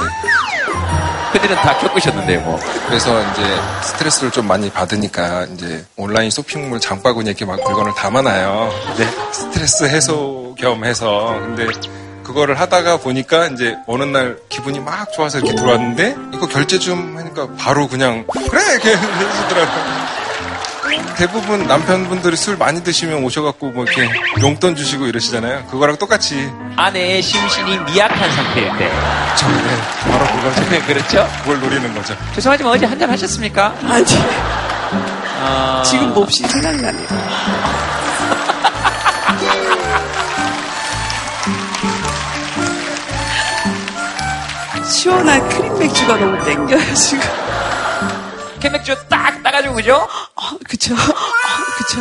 [1.32, 2.60] 그들은 다 겪으셨는데요, 뭐.
[2.86, 3.42] 그래서 이제
[3.82, 8.70] 스트레스를 좀 많이 받으니까 이제 온라인 쇼핑몰 장바구니에 이렇게 막 물건을 담아놔요.
[8.98, 9.06] 네.
[9.32, 11.36] 스트레스 해소 겸 해서.
[11.40, 11.66] 근데
[12.24, 17.48] 그거를 하다가 보니까 이제 어느 날 기분이 막 좋아서 이렇게 들어왔는데 이거 결제 좀 하니까
[17.56, 18.62] 바로 그냥 그래!
[18.72, 20.14] 이렇게 해주더라고요.
[21.16, 24.08] 대부분 남편분들이 술 많이 드시면 오셔갖고 뭐 이렇게
[24.40, 25.66] 용돈 주시고 이러시잖아요.
[25.66, 26.50] 그거랑 똑같이.
[26.76, 28.90] 아내의 심신이 미약한 상태일 때.
[29.36, 30.10] 저, 네.
[30.10, 30.70] 바로 그거죠.
[30.70, 31.28] 네, 그렇죠.
[31.42, 32.16] 그걸 노리는 거죠.
[32.34, 33.74] 죄송하지만 어제 한잔 하셨습니까?
[33.84, 34.04] 아니.
[35.40, 35.82] 아...
[35.84, 37.06] 지금 몹시 생각나네요.
[45.04, 47.20] 시원한 크림 맥주가 너무 땡겨요, 지금.
[48.58, 49.96] 캔 맥주 딱 따가지고, 그죠?
[49.96, 50.94] 어, 그쵸.
[50.94, 50.96] 어,
[51.76, 52.00] 그쵸.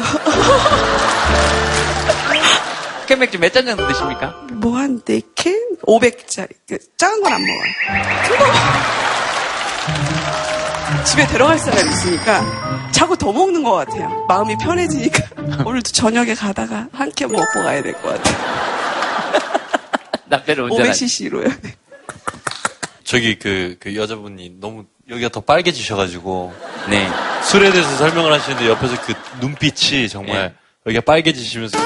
[3.05, 4.27] 캔 맥주 몇 잔 정도 드십니까?
[4.53, 5.81] 뭐 한 4캔?
[5.85, 6.47] 500짜리.
[6.65, 7.73] 그, 작은 건 안 먹어요.
[11.03, 14.25] 집에 들어갈 사람이 있으니까 자꾸 더 먹는 것 같아요.
[14.29, 15.23] 마음이 편해지니까.
[15.65, 18.37] 오늘도 저녁에 가다가 한 캔 먹고 가야 될 것 같아요.
[20.27, 21.53] 남편을 운전하 500cc로요.
[23.13, 26.51] 저기 그, 그 여자분이 너무 여기가 더 빨개지셔가지고.
[26.89, 27.07] 네.
[27.43, 30.53] 술에 대해서 설명을 하시는데 옆에서 그 눈빛이 정말 네.
[30.87, 31.77] 여기가 빨개지시면서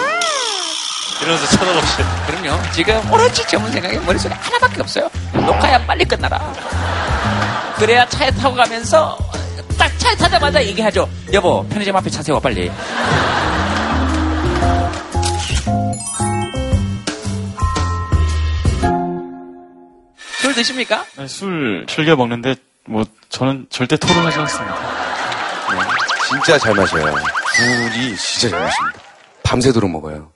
[1.21, 1.97] 이러면서 쳐다보시
[2.28, 2.71] 그럼요.
[2.71, 5.09] 지금 오로지 전문 생각이 머릿속에 하나밖에 없어요.
[5.34, 6.39] 녹화야 빨리 끝나라.
[7.75, 9.17] 그래야 차에 타고 가면서
[9.78, 11.09] 딱 차에 타자마자 얘기하죠.
[11.34, 12.71] 여보, 편의점 앞에 차 세워 빨리.
[20.47, 21.05] 술 드십니까?
[21.17, 24.77] 네, 술 즐겨 먹는데 뭐 저는 절대 토론하지 않습니다.
[26.29, 27.03] 진짜 잘 마셔요.
[27.03, 28.99] 굴이 진짜 잘 마십니다.
[29.43, 30.31] 밤새도록 먹어요.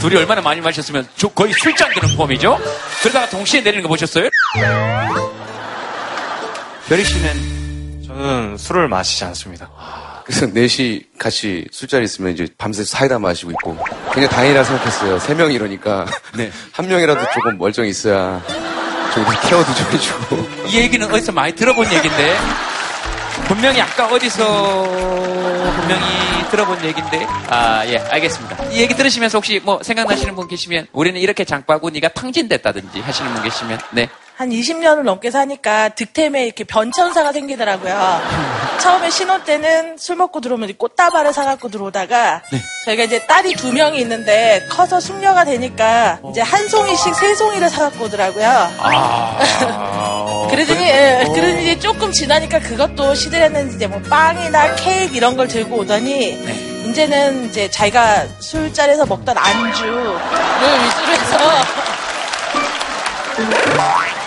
[0.00, 2.56] 둘이 얼마나 많이 마셨으면 저 거의 술잔 드는 폼이죠?
[3.00, 4.28] 그러다가 동시에 내리는 거 보셨어요?
[6.88, 9.68] 별이 씨는 저는 술을 마시지 않습니다.
[10.30, 13.76] 그래서 넷이 같이 술자리 있으면 이제 밤새 사이다 마시고 있고.
[14.12, 15.18] 그냥 다행이라 생각했어요.
[15.18, 16.06] 세 명 이러니까.
[16.36, 16.52] 네.
[16.72, 18.40] 한 명이라도 조금 멀쩡히 있어야
[19.12, 20.48] 좀 케어도 좀 해주고.
[20.68, 22.36] 이 얘기는 어디서 많이 들어본 얘기인데.
[23.48, 24.84] 분명히 아까 어디서
[25.76, 26.04] 분명히
[26.52, 27.26] 들어본 얘기인데.
[27.48, 28.66] 아 예 알겠습니다.
[28.66, 33.80] 이 얘기 들으시면서 혹시 뭐 생각나시는 분 계시면 우리는 이렇게 장바구니가 탕진됐다든지 하시는 분 계시면
[33.92, 34.08] 네
[34.40, 38.22] 한 20년을 넘게 사니까 득템에 이렇게 변천사가 생기더라고요.
[38.80, 42.40] 처음에 신혼 때는 술 먹고 들어오면 이 꽃다발을 사갖고 들어오다가
[42.86, 48.06] 저희가 이제 딸이 두 명이 있는데 커서 숙녀가 되니까 이제 한 송이씩 세 송이를 사갖고
[48.06, 48.48] 오더라고요.
[48.78, 50.48] 아.
[50.50, 55.80] 그러더니, 예, 그러더니 이제 조금 지나니까 그것도 시들했는지 이제 뭐 빵이나 케이크 이런 걸 들고
[55.80, 61.38] 오더니 이제는 이제 자기가 술자리에서 먹던 안주를 위주로 해서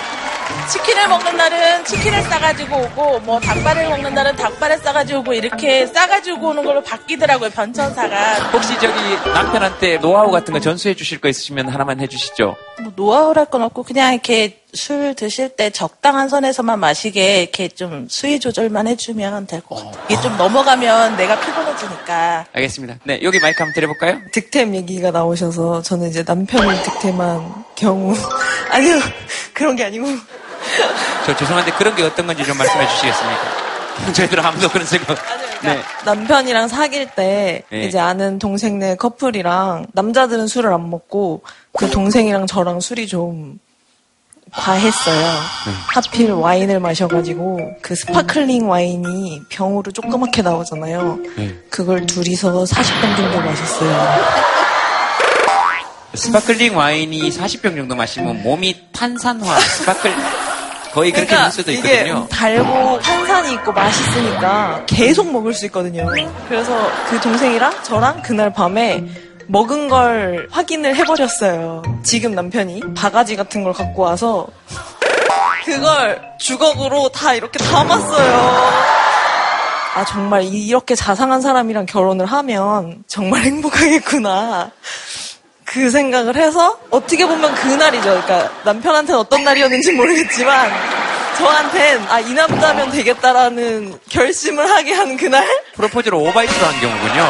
[0.74, 6.48] 치킨을 먹는 날은 치킨을 싸가지고 오고 뭐 닭발을 먹는 날은 닭발을 싸가지고 오고 이렇게 싸가지고
[6.48, 8.96] 오는 걸로 바뀌더라고요 변천사가 혹시 저기
[9.32, 12.56] 남편한테 노하우 같은 거 전수해 주실 거 있으시면 하나만 해주시죠.
[12.82, 18.40] 뭐 노하우랄 건 없고 그냥 이렇게 술 드실 때 적당한 선에서만 마시게 이렇게 좀 수위
[18.40, 20.04] 조절만 해주면 될 것 같아요.
[20.10, 22.46] 이게 좀 넘어가면 내가 피곤해지니까.
[22.52, 22.96] 알겠습니다.
[23.04, 24.18] 네, 여기 마이크 한번 드려볼까요?
[24.34, 28.16] 득템 얘기가 나오셔서 저는 이제 남편이 득템한 경우
[28.72, 28.96] 아니요
[29.54, 30.08] 그런 게 아니고
[31.26, 33.42] 저 죄송한데 그런 게 어떤 건지 좀 말씀해 주시겠습니까?
[34.14, 35.18] 저희들 아무도 그런 생각.
[35.64, 35.82] 네.
[36.04, 37.86] 남편이랑 사귈 때 네.
[37.86, 41.44] 이제 아는 동생네 커플이랑 남자들은 술을 안 먹고
[41.78, 43.60] 그 동생이랑 저랑 술이 좀
[44.52, 45.26] 과했어요.
[45.88, 51.20] 하필 와인을 마셔가지고 그 스파클링 와인이 병으로 조그맣게 나오잖아요.
[51.70, 54.24] 그걸 둘이서 40병 정도 마셨어요.
[56.16, 60.14] 스파클링 와인이 40병 정도 마시면 몸이 탄산화, 스파클
[60.94, 62.28] 거의 그렇게 될 수도 그러니까 이게 있거든요.
[62.30, 66.08] 달고 탄산이 있고 맛있으니까 계속 먹을 수 있거든요.
[66.48, 69.04] 그래서 그 동생이랑 저랑 그날 밤에
[69.48, 71.82] 먹은 걸 확인을 해버렸어요.
[72.04, 74.48] 지금 남편이 바가지 같은 걸 갖고 와서
[75.66, 78.84] 그걸 주걱으로 다 이렇게 담았어요.
[79.96, 84.72] 아, 정말 이- 이렇게 자상한 사람이랑 결혼을 하면 정말 행복하겠구나.
[85.74, 88.04] 그 생각을 해서 어떻게 보면 그날이죠.
[88.04, 90.72] 그러니까 남편한테는 어떤 날이었는지 모르겠지만
[91.36, 95.48] 저한텐 아, 이 남자면 되겠다라는 결심을 하게 한 그날?
[95.74, 97.28] 프로포즈를 오바이트로 한 경우군요.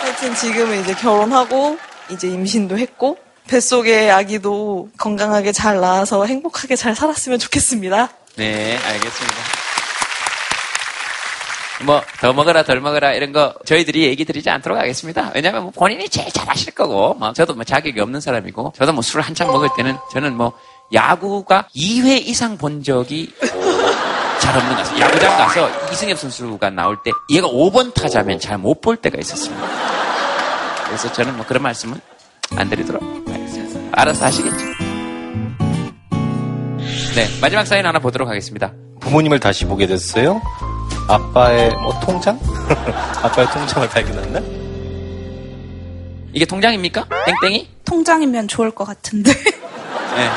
[0.00, 1.76] 하여튼 지금은 이제 결혼하고
[2.10, 8.10] 이제 임신도 했고 뱃속의 아기도 건강하게 잘 낳아서 행복하게 잘 살았으면 좋겠습니다.
[8.36, 9.63] 네, 알겠습니다.
[11.84, 15.30] 뭐, 더 먹어라, 덜 먹어라, 이런 거 저희들이 얘기 드리지 않도록 하겠습니다.
[15.34, 19.22] 왜냐면 뭐 본인이 제일 잘하실 거고, 뭐 저도 뭐 자격이 없는 사람이고, 저도 뭐 술을
[19.24, 20.52] 한창 먹을 때는 저는 뭐
[20.92, 23.32] 야구가 2회 이상 본 적이
[24.40, 25.00] 잘 없는 것 같아요.
[25.00, 29.66] 야구장 가서 이승엽 선수가 나올 때 얘가 5번 타자면 잘 못 볼 때가 있었습니다.
[30.86, 31.98] 그래서 저는 뭐 그런 말씀은
[32.56, 33.80] 안 드리도록 하겠습니다.
[34.00, 34.56] 알아서 하시겠죠.
[37.16, 38.72] 네, 마지막 사연 하나 보도록 하겠습니다.
[39.04, 40.40] 부모님을 다시 보게 됐어요.
[41.08, 42.38] 아빠의 뭐 통장?
[43.22, 44.40] 아빠의 통장을 발견했나?
[46.32, 47.06] 이게 통장입니까?
[47.42, 47.68] 땡땡이?
[47.84, 49.30] 통장이면 좋을 것 같은데.
[50.16, 50.30] 네.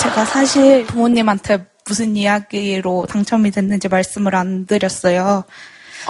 [0.00, 5.44] 제가 사실 부모님한테 무슨 이야기로 당첨이 됐는지 말씀을 안 드렸어요.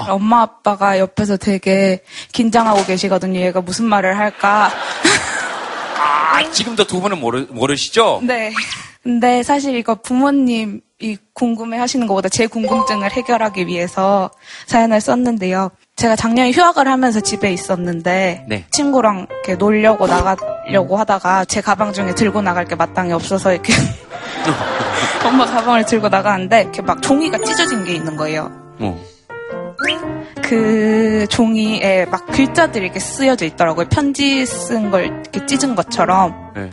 [0.09, 2.03] 엄마 아빠가 옆에서 되게
[2.33, 3.41] 긴장하고 계시거든요.
[3.41, 4.71] 얘가 무슨 말을 할까.
[5.99, 8.21] 아, 지금도 두 분은 모르, 모르시죠?
[8.23, 8.53] 네.
[9.03, 10.81] 근데 사실 이거 부모님이
[11.35, 14.31] 궁금해 하시는 것보다 제 궁금증을 해결하기 위해서
[14.67, 15.71] 사연을 썼는데요.
[15.97, 18.65] 제가 작년에 휴학을 하면서 집에 있었는데 네.
[18.71, 23.73] 친구랑 이렇게 놀려고 나가려고 하다가 제 가방 중에 들고 나갈 게 마땅히 없어서 이렇게
[25.27, 28.51] 엄마 가방을 들고 나가는데 이렇게 막 종이가 찢어진 게 있는 거예요.
[28.79, 28.99] 어.
[30.43, 33.87] 그 종이에 막 글자들이 이렇게 쓰여져 있더라고요.
[33.89, 36.53] 편지 쓴 걸 이렇게 찢은 것처럼.
[36.55, 36.71] 네.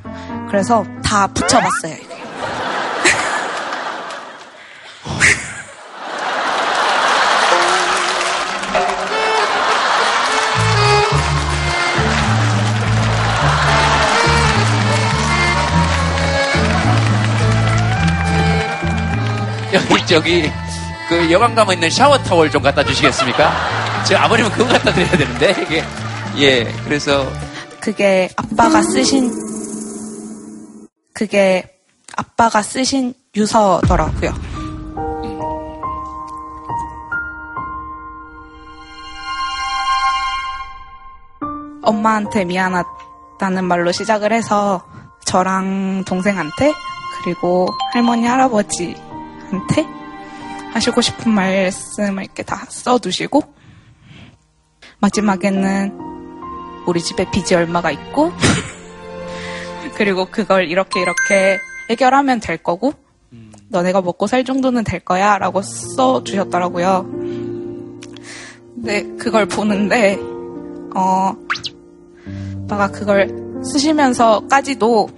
[0.49, 1.93] 그래서 다 붙여봤어요.
[1.93, 2.18] 이게.
[19.73, 20.51] 여기, 저기,
[21.07, 24.03] 그 여관감에 있는 샤워 타월 좀 갖다 주시겠습니까?
[24.05, 25.83] 제 아버님은 그거 갖다 드려야 되는데, 이게.
[26.37, 27.31] 예, 그래서,
[27.79, 29.31] 그게 아빠가 쓰신
[31.13, 31.78] 그게
[32.15, 34.33] 아빠가 쓰신 유서더라고요.
[41.81, 44.85] 엄마한테 미안하다는 말로 시작을 해서
[45.25, 46.73] 저랑 동생한테
[47.23, 49.87] 그리고 할머니 할아버지한테
[50.73, 53.41] 하시고 싶은 말씀을 이렇게 다 써두시고
[54.99, 55.97] 마지막에는
[56.85, 58.31] 우리 집에 빚이 얼마가 있고
[59.95, 61.59] 그리고 그걸 이렇게 이렇게
[61.89, 62.93] 해결하면 될 거고
[63.69, 67.07] 너네가 먹고 살 정도는 될 거야 라고 써 주셨더라고요.
[68.75, 70.17] 근데 그걸 보는데
[70.95, 71.35] 어
[72.63, 73.29] 아빠가 그걸
[73.63, 75.09] 쓰시면서까지도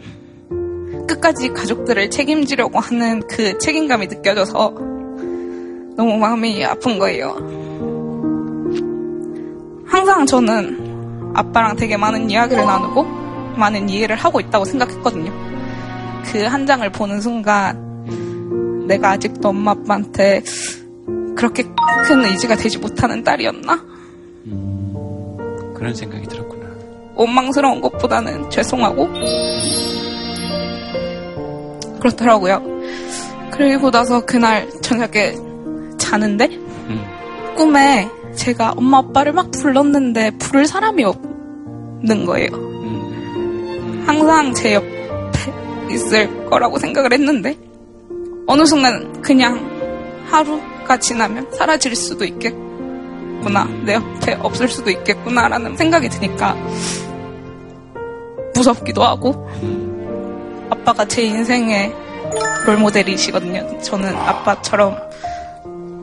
[1.07, 4.73] 끝까지 가족들을 책임지려고 하는 그 책임감이 느껴져서
[5.95, 7.35] 너무 마음이 아픈 거예요.
[9.85, 13.03] 항상 저는 아빠랑 되게 많은 이야기를 나누고
[13.57, 15.50] 많은 이해를 하고 있다고 생각했거든요.
[16.25, 20.41] 그 한 장을 보는 순간 내가 아직도 엄마 아빠한테
[21.35, 21.63] 그렇게
[22.05, 23.85] 큰 의지가 되지 못하는 딸이었나?
[25.75, 26.67] 그런 생각이 들었구나.
[27.15, 29.07] 원망스러운 것보다는 죄송하고
[31.99, 32.61] 그렇더라고요.
[33.51, 35.35] 그리고 나서 그날 저녁에
[35.97, 36.49] 자는데
[37.55, 42.49] 꿈에 제가 엄마 아빠를 막 불렀는데 부를 사람이 없는 거예요.
[44.05, 44.90] 항상 제 옆에
[45.91, 47.57] 있을 거라고 생각을 했는데
[48.47, 49.69] 어느 순간 그냥
[50.29, 56.55] 하루가 지나면 사라질 수도 있겠구나 내 옆에 없을 수도 있겠구나라는 생각이 드니까
[58.55, 59.49] 무섭기도 하고
[60.69, 61.93] 아빠가 제 인생의
[62.65, 63.81] 롤모델이시거든요.
[63.81, 64.97] 저는 아빠처럼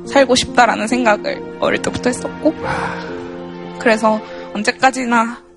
[0.07, 2.55] 살고 싶다라는 생각을 어릴 때부터 했었고
[3.79, 4.21] 그래서
[4.55, 5.48] 언제까지나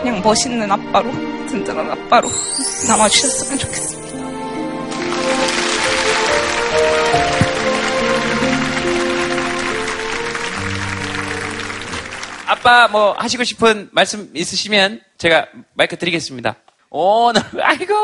[0.00, 1.10] 그냥 멋있는 아빠로
[1.48, 2.28] 든든한 아빠로
[2.88, 3.98] 남아주셨으면 좋겠습니다.
[12.46, 16.56] 아빠 뭐 하시고 싶은 말씀 있으시면 제가 마이크 드리겠습니다.
[16.90, 17.94] 오, 나, 아이고,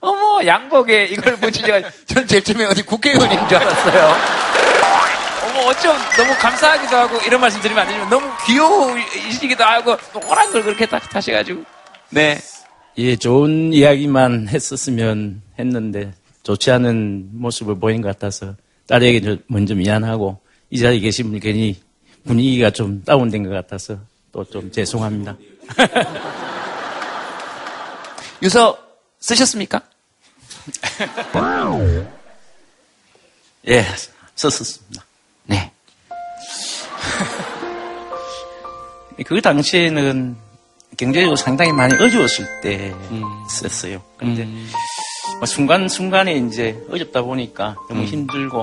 [0.00, 4.73] 어머, 양복에 이걸 보시니까 전 제일 처음에 어디 국회의원인 줄 알았어요.
[5.54, 10.62] 어머, 어쩜 너무 감사하기도 하고 이런 말씀 드리면 안 되지만 너무 귀여우시기도 하고 호란 걸
[10.62, 11.64] 그렇게 딱 타셔가지고.
[12.10, 12.38] 네.
[12.98, 18.54] 예, 좋은 이야기만 했었으면 했는데 좋지 않은 모습을 보인 것 같아서
[18.86, 20.40] 딸에게 저- 먼저 미안하고
[20.70, 21.80] 이 자리에 계신 분 괜히
[22.24, 23.98] 분위기가 좀 다운된 것 같아서
[24.32, 25.36] 또 좀 죄송합니다.
[28.42, 28.76] 유서
[29.20, 29.80] 쓰셨습니까?
[33.68, 33.84] 예,
[34.34, 35.03] 썼었습니다.
[39.16, 39.22] 네.
[39.24, 40.36] 그 당시에는
[40.96, 42.94] 경제적으로 상당히 많이 어려웠을 때
[43.50, 44.00] 썼어요.
[44.16, 44.44] 근데
[45.38, 48.06] 뭐 순간순간에 이제 어렵다 보니까 너무 음.
[48.06, 48.60] 힘들고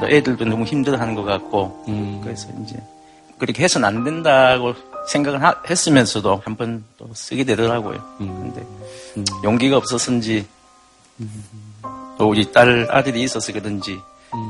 [0.00, 1.84] 또 애들도 너무 힘들어하는 것 같고
[2.22, 2.76] 그래서 이제
[3.38, 4.74] 그렇게 해서는 안 된다고
[5.08, 8.02] 생각을 하- 했으면서도 한 번 또 쓰게 되더라고요.
[8.18, 8.62] 근데
[9.44, 10.46] 용기가 없었는지
[12.18, 13.98] 또 우리 딸 아들이 있어서 그런지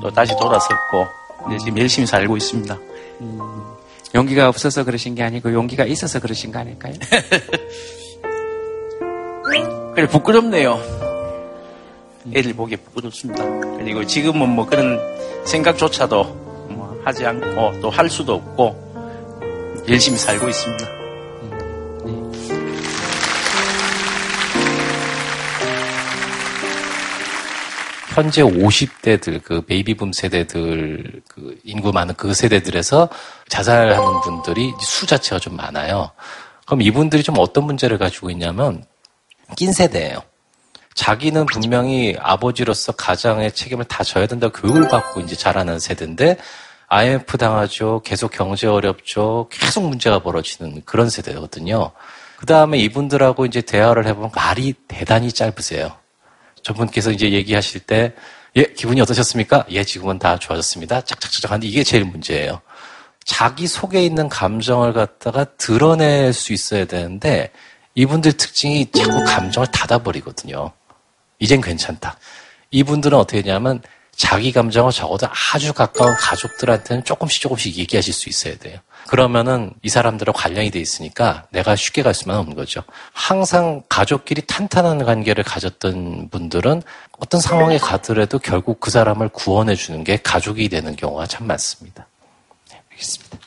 [0.03, 1.07] 또 다시 돌아섰고
[1.49, 2.79] 이제 지금 열심히 살고 있습니다.
[4.15, 6.95] 용기가 없어서 그러신 게 아니고 용기가 있어서 그러신 거 아닐까요?
[9.95, 10.79] 그래 부끄럽네요.
[12.35, 13.45] 애들 보기에 부끄럽습니다.
[13.79, 14.99] 그리고 지금은 뭐 그런
[15.47, 16.25] 생각조차도
[16.71, 18.91] 뭐 하지 않고 또 할 수도 없고
[19.89, 21.00] 열심히 살고 있습니다.
[28.11, 33.09] 현재 50대들 그 베이비붐 세대들 그 인구 많은 그 세대들에서
[33.49, 36.11] 자살하는 분들이 수 자체가 좀 많아요.
[36.67, 38.85] 그럼 이분들이 좀 어떤 문제를 가지고 있냐면
[39.57, 40.23] 낀 세대예요.
[40.95, 46.37] 자기는 분명히 아버지로서 가장의 책임을 다 져야 된다고 교육을 받고 이제 자라는 세대인데
[46.89, 48.03] IMF 당하죠.
[48.05, 49.49] 계속 경제 어렵죠.
[49.51, 51.93] 계속 문제가 벌어지는 그런 세대거든요.
[52.37, 56.00] 그 다음에 이분들하고 이제 대화를 해보면 말이 대단히 짧으세요.
[56.63, 58.15] 저분께서 이제 얘기하실 때,
[58.57, 59.67] 예, 기분이 어떠셨습니까?
[59.71, 61.03] 예, 지금은 다 좋아졌습니다.
[61.03, 62.61] 짝짝짝짝 하는데 이게 제일 문제예요.
[63.25, 67.51] 자기 속에 있는 감정을 갖다가 드러낼 수 있어야 되는데,
[67.95, 70.73] 이분들 특징이 자꾸 감정을 닫아버리거든요.
[71.39, 72.19] 이젠 괜찮다.
[72.71, 73.83] 이분들은 어떻게 했냐면,
[74.17, 78.79] 자기 감정을 적어도 아주 가까운 가족들한테는 조금씩 조금씩 얘기하실 수 있어야 돼요.
[79.11, 82.85] 그러면은 이 사람들하고 관련이 돼 있으니까 내가 쉽게 갈 수만 없는 거죠.
[83.13, 86.81] 항상 가족끼리 탄탄한 관계를 가졌던 분들은
[87.19, 92.07] 어떤 상황에 가더라도 결국 그 사람을 구원해 주는 게 가족이 되는 경우가 참 많습니다.
[92.71, 93.39] 네, 알겠습니다.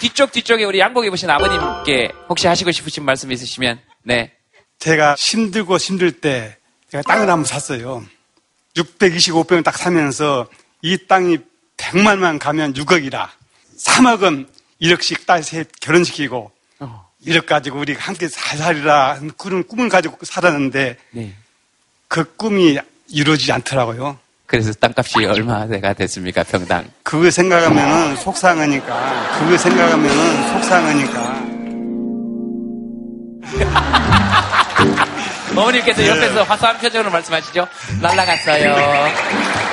[0.00, 4.32] 뒤쪽 뒤쪽에 우리 양복 입으신 아버님께 혹시 하시고 싶으신 말씀 있으시면 네.
[4.80, 6.56] 제가 힘들고 힘들 때
[6.90, 8.04] 제가 땅을 한번 샀어요.
[8.76, 10.48] 625평을 딱 사면서
[10.82, 11.38] 이 땅이
[11.76, 13.28] 100만만 가면 6억이라
[13.86, 14.46] 3억은
[14.80, 16.50] 1억씩 딸셋 결혼시키고
[17.26, 21.34] 1억 가지고 우리 함께 잘 하는 그런 꿈을 가지고 살았는데 네.
[22.08, 22.78] 그 꿈이
[23.08, 24.18] 이루어지지 않더라고요.
[24.46, 26.90] 그래서 땅값이 얼마가 됐습니까 평당?
[27.04, 31.42] 그거 생각하면은 속상하니까 그거 생각하면은 속상하니까
[35.56, 36.08] 어머님께서 네.
[36.08, 37.68] 옆에서 화사한 표정으로 말씀하시죠.
[38.00, 39.71] 날라갔어요.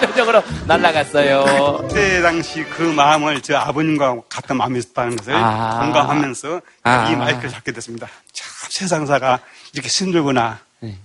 [0.00, 1.78] 표정으로 날라갔어요.
[1.88, 5.80] 그때 당시 그 마음을 저 아버님과 같은 마음이 있었다는 것을 아.
[5.80, 7.10] 공감하면서 아.
[7.10, 8.08] 이 마이크를 잡게 됐습니다.
[8.32, 9.40] 참 세상사가
[9.72, 10.58] 이렇게 힘들구나.
[10.80, 10.98] 네.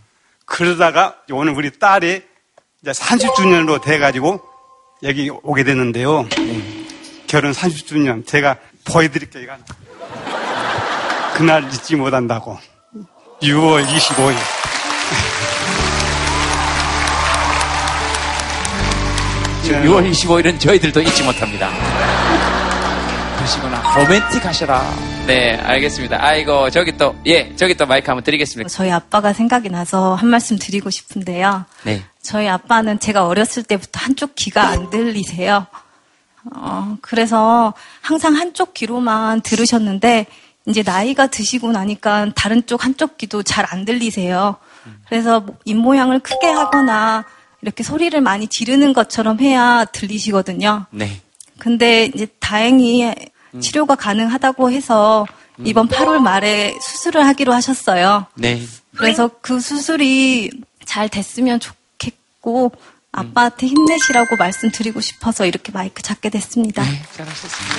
[0.45, 2.21] 그러다가 오늘 우리 딸이
[2.81, 4.41] 이제 30주년으로 돼가지고
[5.03, 6.27] 여기 오게 됐는데요.
[7.27, 9.43] 결혼 30주년 제가 보여드릴게요.
[9.43, 9.57] 이거.
[11.35, 12.59] 그날 잊지 못한다고.
[13.41, 14.35] 6월 25일.
[19.79, 21.69] 6월 25일은 저희들도 잊지 못합니다.
[23.37, 23.81] 그러시구나.
[23.95, 24.81] 로맨틱 하셔라.
[25.27, 26.17] 네, 알겠습니다.
[26.19, 28.69] 아이고, 저기 또, 예, 저기 또 마이크 한번 드리겠습니다.
[28.69, 31.65] 저희 아빠가 생각이 나서 한 말씀 드리고 싶은데요.
[31.83, 32.03] 네.
[32.21, 35.65] 저희 아빠는 제가 어렸을 때부터 한쪽 귀가 안 들리세요.
[36.55, 40.25] 어, 그래서 항상 한쪽 귀로만 들으셨는데,
[40.67, 44.57] 이제 나이가 드시고 나니까 다른 쪽 한쪽 귀도 잘 안 들리세요.
[45.09, 47.25] 그래서 입 모양을 크게 하거나
[47.61, 50.85] 이렇게 소리를 많이 지르는 것처럼 해야 들리시거든요.
[50.91, 51.21] 네.
[51.59, 53.13] 근데 이제 다행히
[53.59, 55.25] 치료가 가능하다고 해서
[55.63, 58.25] 이번 8월 말에 수술을 하기로 하셨어요.
[58.35, 58.61] 네.
[58.95, 60.49] 그래서 그 수술이
[60.85, 62.71] 잘 됐으면 좋겠고
[63.11, 66.83] 아빠한테 힘내시라고 말씀드리고 싶어서 이렇게 마이크 잡게 됐습니다.
[67.13, 67.75] 잘하셨습니다.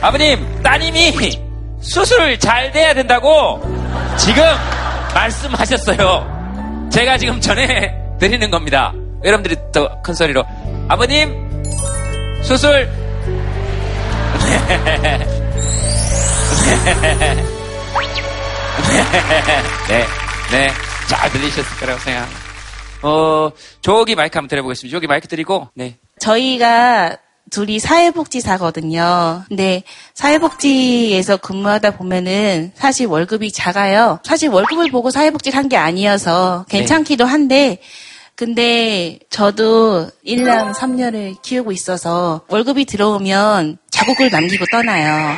[0.00, 1.40] 아버님, 따님이
[1.80, 3.60] 수술 잘 돼야 된다고
[4.18, 4.42] 지금
[5.14, 6.88] 말씀하셨어요.
[6.92, 8.92] 제가 지금 전해 드리는 겁니다.
[9.24, 10.44] 여러분들이 더 큰 소리로
[10.88, 11.62] 아버님
[12.42, 12.88] 수술
[19.88, 20.04] 네,
[20.50, 20.68] 네,
[21.08, 22.40] 잘 들리셨을 거라고 생각합니다.
[23.02, 23.50] 어,
[23.80, 24.94] 조기 마이크 한번 드려보겠습니다.
[24.94, 25.96] 조기 마이크 드리고, 네.
[26.20, 27.16] 저희가
[27.50, 29.44] 둘이 사회복지사거든요.
[29.48, 29.82] 근데
[30.14, 34.18] 사회복지에서 근무하다 보면은 사실 월급이 작아요.
[34.24, 37.78] 사실 월급을 보고 사회복지를 한 게 아니어서 괜찮기도 한데
[38.34, 45.36] 근데 저도 1년 3년을 키우고 있어서 월급이 들어오면 자국을 남기고 떠나요.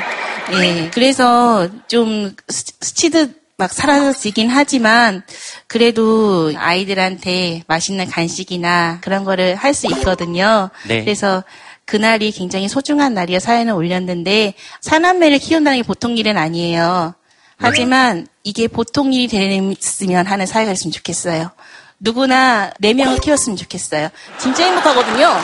[0.53, 0.91] 예.
[0.93, 5.23] 그래서 좀 스- 스치듯 막 사라지긴 하지만
[5.67, 10.71] 그래도 아이들한테 맛있는 간식이나 그런 거를 할 수 있거든요.
[10.87, 11.01] 네.
[11.05, 11.43] 그래서
[11.91, 17.14] 그날이 굉장히 소중한 날이어 사연을 올렸는데 사남매를 키운다는 게 보통 일은 아니에요.
[17.57, 21.51] 하지만 이게 보통 일이 됐으면 하는 사회가 있으면 좋겠어요.
[21.99, 24.09] 누구나 네 명을 키웠으면 좋겠어요.
[24.38, 25.34] 진짜 행복하거든요.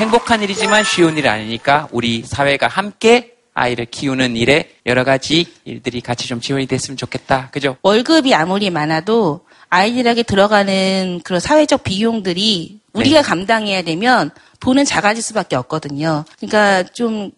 [0.00, 6.26] 행복한 일이지만 쉬운 일이 아니니까 우리 사회가 함께 아이를 키우는 일에 여러 가지 일들이 같이
[6.26, 7.50] 좀 지원이 됐으면 좋겠다.
[7.52, 7.76] 그죠?
[7.82, 16.24] 월급이 아무리 많아도 아이들에게 들어가는 그런 사회적 비용들이 우리가 감당해야 되면 돈은 작아질 수밖에 없거든요.
[16.38, 17.30] 그러니까 좀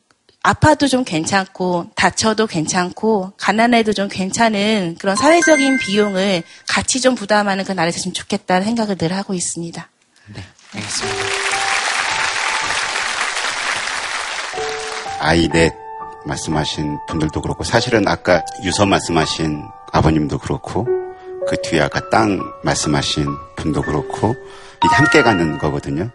[0.43, 7.72] 아파도 좀 괜찮고 다쳐도 괜찮고 가난해도 좀 괜찮은 그런 사회적인 비용을 같이 좀 부담하는 그
[7.72, 9.89] 날이 됐으면 좋겠다는 생각을 늘 하고 있습니다.
[10.74, 11.18] 알겠습니다.
[15.20, 15.74] 아이 넷
[16.24, 20.87] 말씀하신 분들도 그렇고 사실은 아까 유서 말씀하신 아버님도 그렇고
[21.49, 23.26] 그 뒤에 아까 땅 말씀하신
[23.57, 24.34] 분도 그렇고
[24.84, 26.11] 이게 함께 가는 거거든요.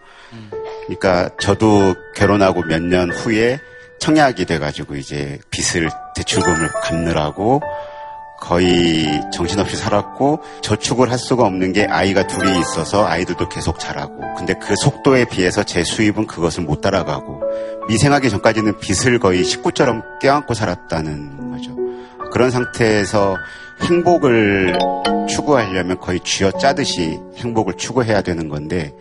[0.86, 3.58] 그러니까 저도 결혼하고 몇 년 후에
[4.00, 7.62] 청약이 돼가지고 이제 빚을 대출금을 갚느라고
[8.40, 14.52] 거의 정신없이 살았고 저축을 할 수가 없는 게 아이가 둘이 있어서 아이들도 계속 자라고 근데
[14.60, 17.40] 그 속도에 비해서 제 수입은 그것을 못 따라가고
[17.88, 21.74] 미생하기 전까지는 빚을 거의 식구처럼 껴안고 살았다는 거죠.
[22.30, 23.36] 그런 상태에서
[23.82, 24.78] 행복을
[25.28, 28.92] 추구하려면 거의 쥐어 짜듯이 행복을 추구해야 되는 건데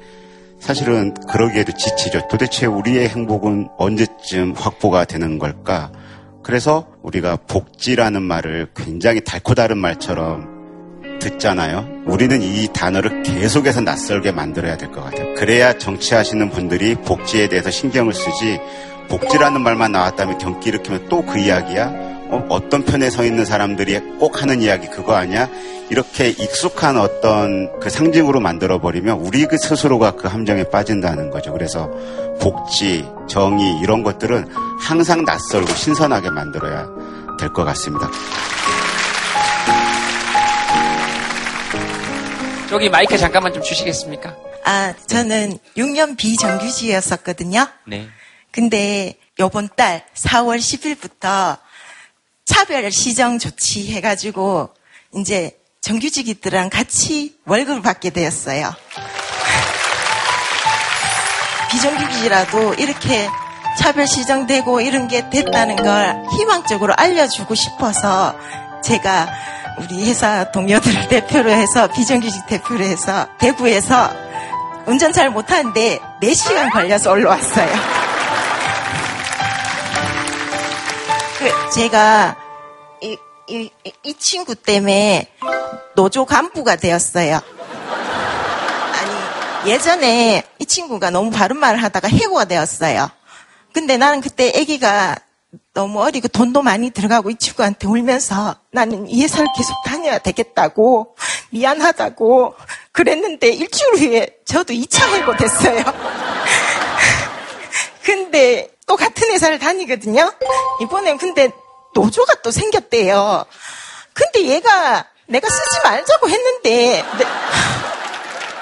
[0.59, 2.27] 사실은 그러기에도 지치죠.
[2.29, 5.91] 도대체 우리의 행복은 언제쯤 확보가 되는 걸까?
[6.41, 10.51] 그래서 우리가 복지라는 말을 굉장히 달고 다른 말처럼
[11.19, 12.03] 듣잖아요.
[12.05, 15.33] 우리는 이 단어를 계속해서 낯설게 만들어야 될 것 같아요.
[15.35, 18.59] 그래야 정치하시는 분들이 복지에 대해서 신경을 쓰지
[19.09, 22.02] 복지라는 말만 나왔다면 경기 일으키면 또 그 이야기야?
[22.49, 25.49] 어, 떤 편에 서 있는 사람들이 꼭 하는 이야기 그거 아니야?
[25.89, 31.51] 이렇게 익숙한 어떤 그 상징으로 만들어 버리면 우리 그 스스로가 그 함정에 빠진다는 거죠.
[31.53, 31.89] 그래서
[32.39, 34.47] 복지, 정의 이런 것들은
[34.79, 36.87] 항상 낯설고 신선하게 만들어야
[37.39, 38.09] 될 것 같습니다.
[42.69, 44.35] 저기 마이크 잠깐만 좀 주시겠습니까?
[44.65, 47.67] 아, 저는 6년 비정규직이었었거든요.
[47.85, 48.07] 네.
[48.51, 51.57] 근데 요번 달 4월 10일부터
[52.45, 54.69] 차별 시정 조치 해가지고
[55.15, 58.73] 이제 정규직이들랑 같이 월급을 받게 되었어요.
[61.71, 63.27] 비정규직이라도 이렇게
[63.77, 68.35] 차별 시정되고 이런 게 됐다는 걸 희망적으로 알려주고 싶어서
[68.83, 69.27] 제가
[69.79, 74.11] 우리 회사 동료들을 대표로 해서 비정규직 대표로 해서 대구에서
[74.85, 78.12] 운전 잘 못하는데 4시간 걸려서 올라왔어요.
[81.73, 82.35] 제가
[83.01, 83.17] 이,
[83.47, 85.27] 이, 이- 이 친구 때문에
[85.95, 87.39] 노조 간부가 되었어요.
[88.93, 93.09] 아니, 예전에 이 친구가 너무 바른 말을 하다가 해고가 되었어요.
[93.73, 95.17] 근데 나는 그때 아기가
[95.73, 101.15] 너무 어리고 돈도 많이 들어가고 이 친구한테 울면서 나는 이 회사를 계속 다녀야 되겠다고
[101.51, 102.55] 미안하다고
[102.91, 105.83] 그랬는데 일주일 후에 저도 2차 해고 됐어요.
[108.03, 110.31] 근데 또 같은 회사를 다니거든요.
[110.81, 111.49] 이번엔 근데
[111.93, 113.45] 노조가 또 생겼대요.
[114.13, 117.25] 근데 얘가 내가 쓰지 말자고 했는데 내-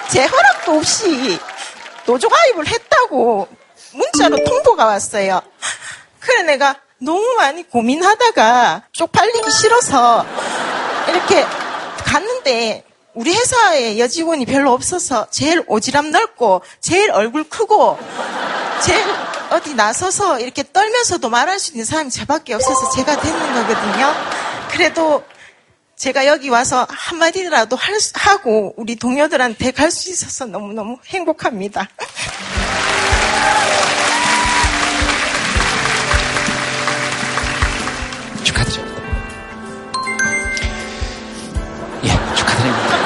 [0.10, 1.40] 제 허락도 없이
[2.06, 3.48] 노조 가입을 했다고
[3.94, 5.42] 문자로 통보가 왔어요.
[6.20, 10.26] 그래 내가 너무 많이 고민하다가 쪽팔리기 싫어서
[11.10, 11.44] 이렇게
[12.06, 17.98] 갔는데 우리 회사에 여직원이 별로 없어서 제일 오지랖 넓고 제일 얼굴 크고
[18.86, 19.04] 제일
[19.52, 24.14] 어디 나서서 이렇게 떨면서도 말할 수 있는 사람이 저밖에 없어서 제가 되는 거거든요.
[24.72, 25.24] 그래도
[25.97, 31.88] 제가 여기 와서 한마디라도 할 수- 하고 우리 동료들한테 갈 수 있어서 너무너무 행복합니다.
[38.43, 39.02] 축하드립니다.
[42.04, 42.97] 예, 축하드립니다.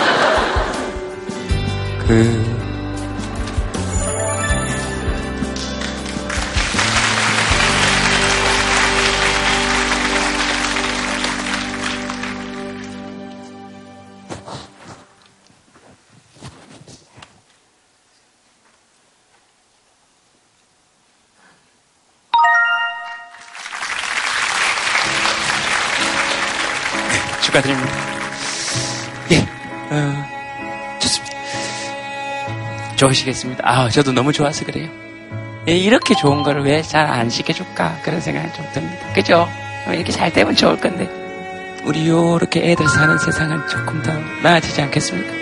[2.07, 2.44] 그,
[33.19, 33.63] 좋으시겠습니다.
[33.65, 34.89] 아, 저도 너무 좋아서 그래요.
[35.67, 37.97] 예, 이렇게 좋은 걸 왜 잘 안 시켜줄까?
[38.03, 39.05] 그런 생각이 좀 듭니다.
[39.13, 39.47] 그죠?
[39.87, 41.09] 어, 이렇게 잘 되면 좋을 건데.
[41.85, 44.11] 우리 요렇게 애들 사는 세상은 조금 더
[44.43, 45.33] 나아지지 않겠습니까?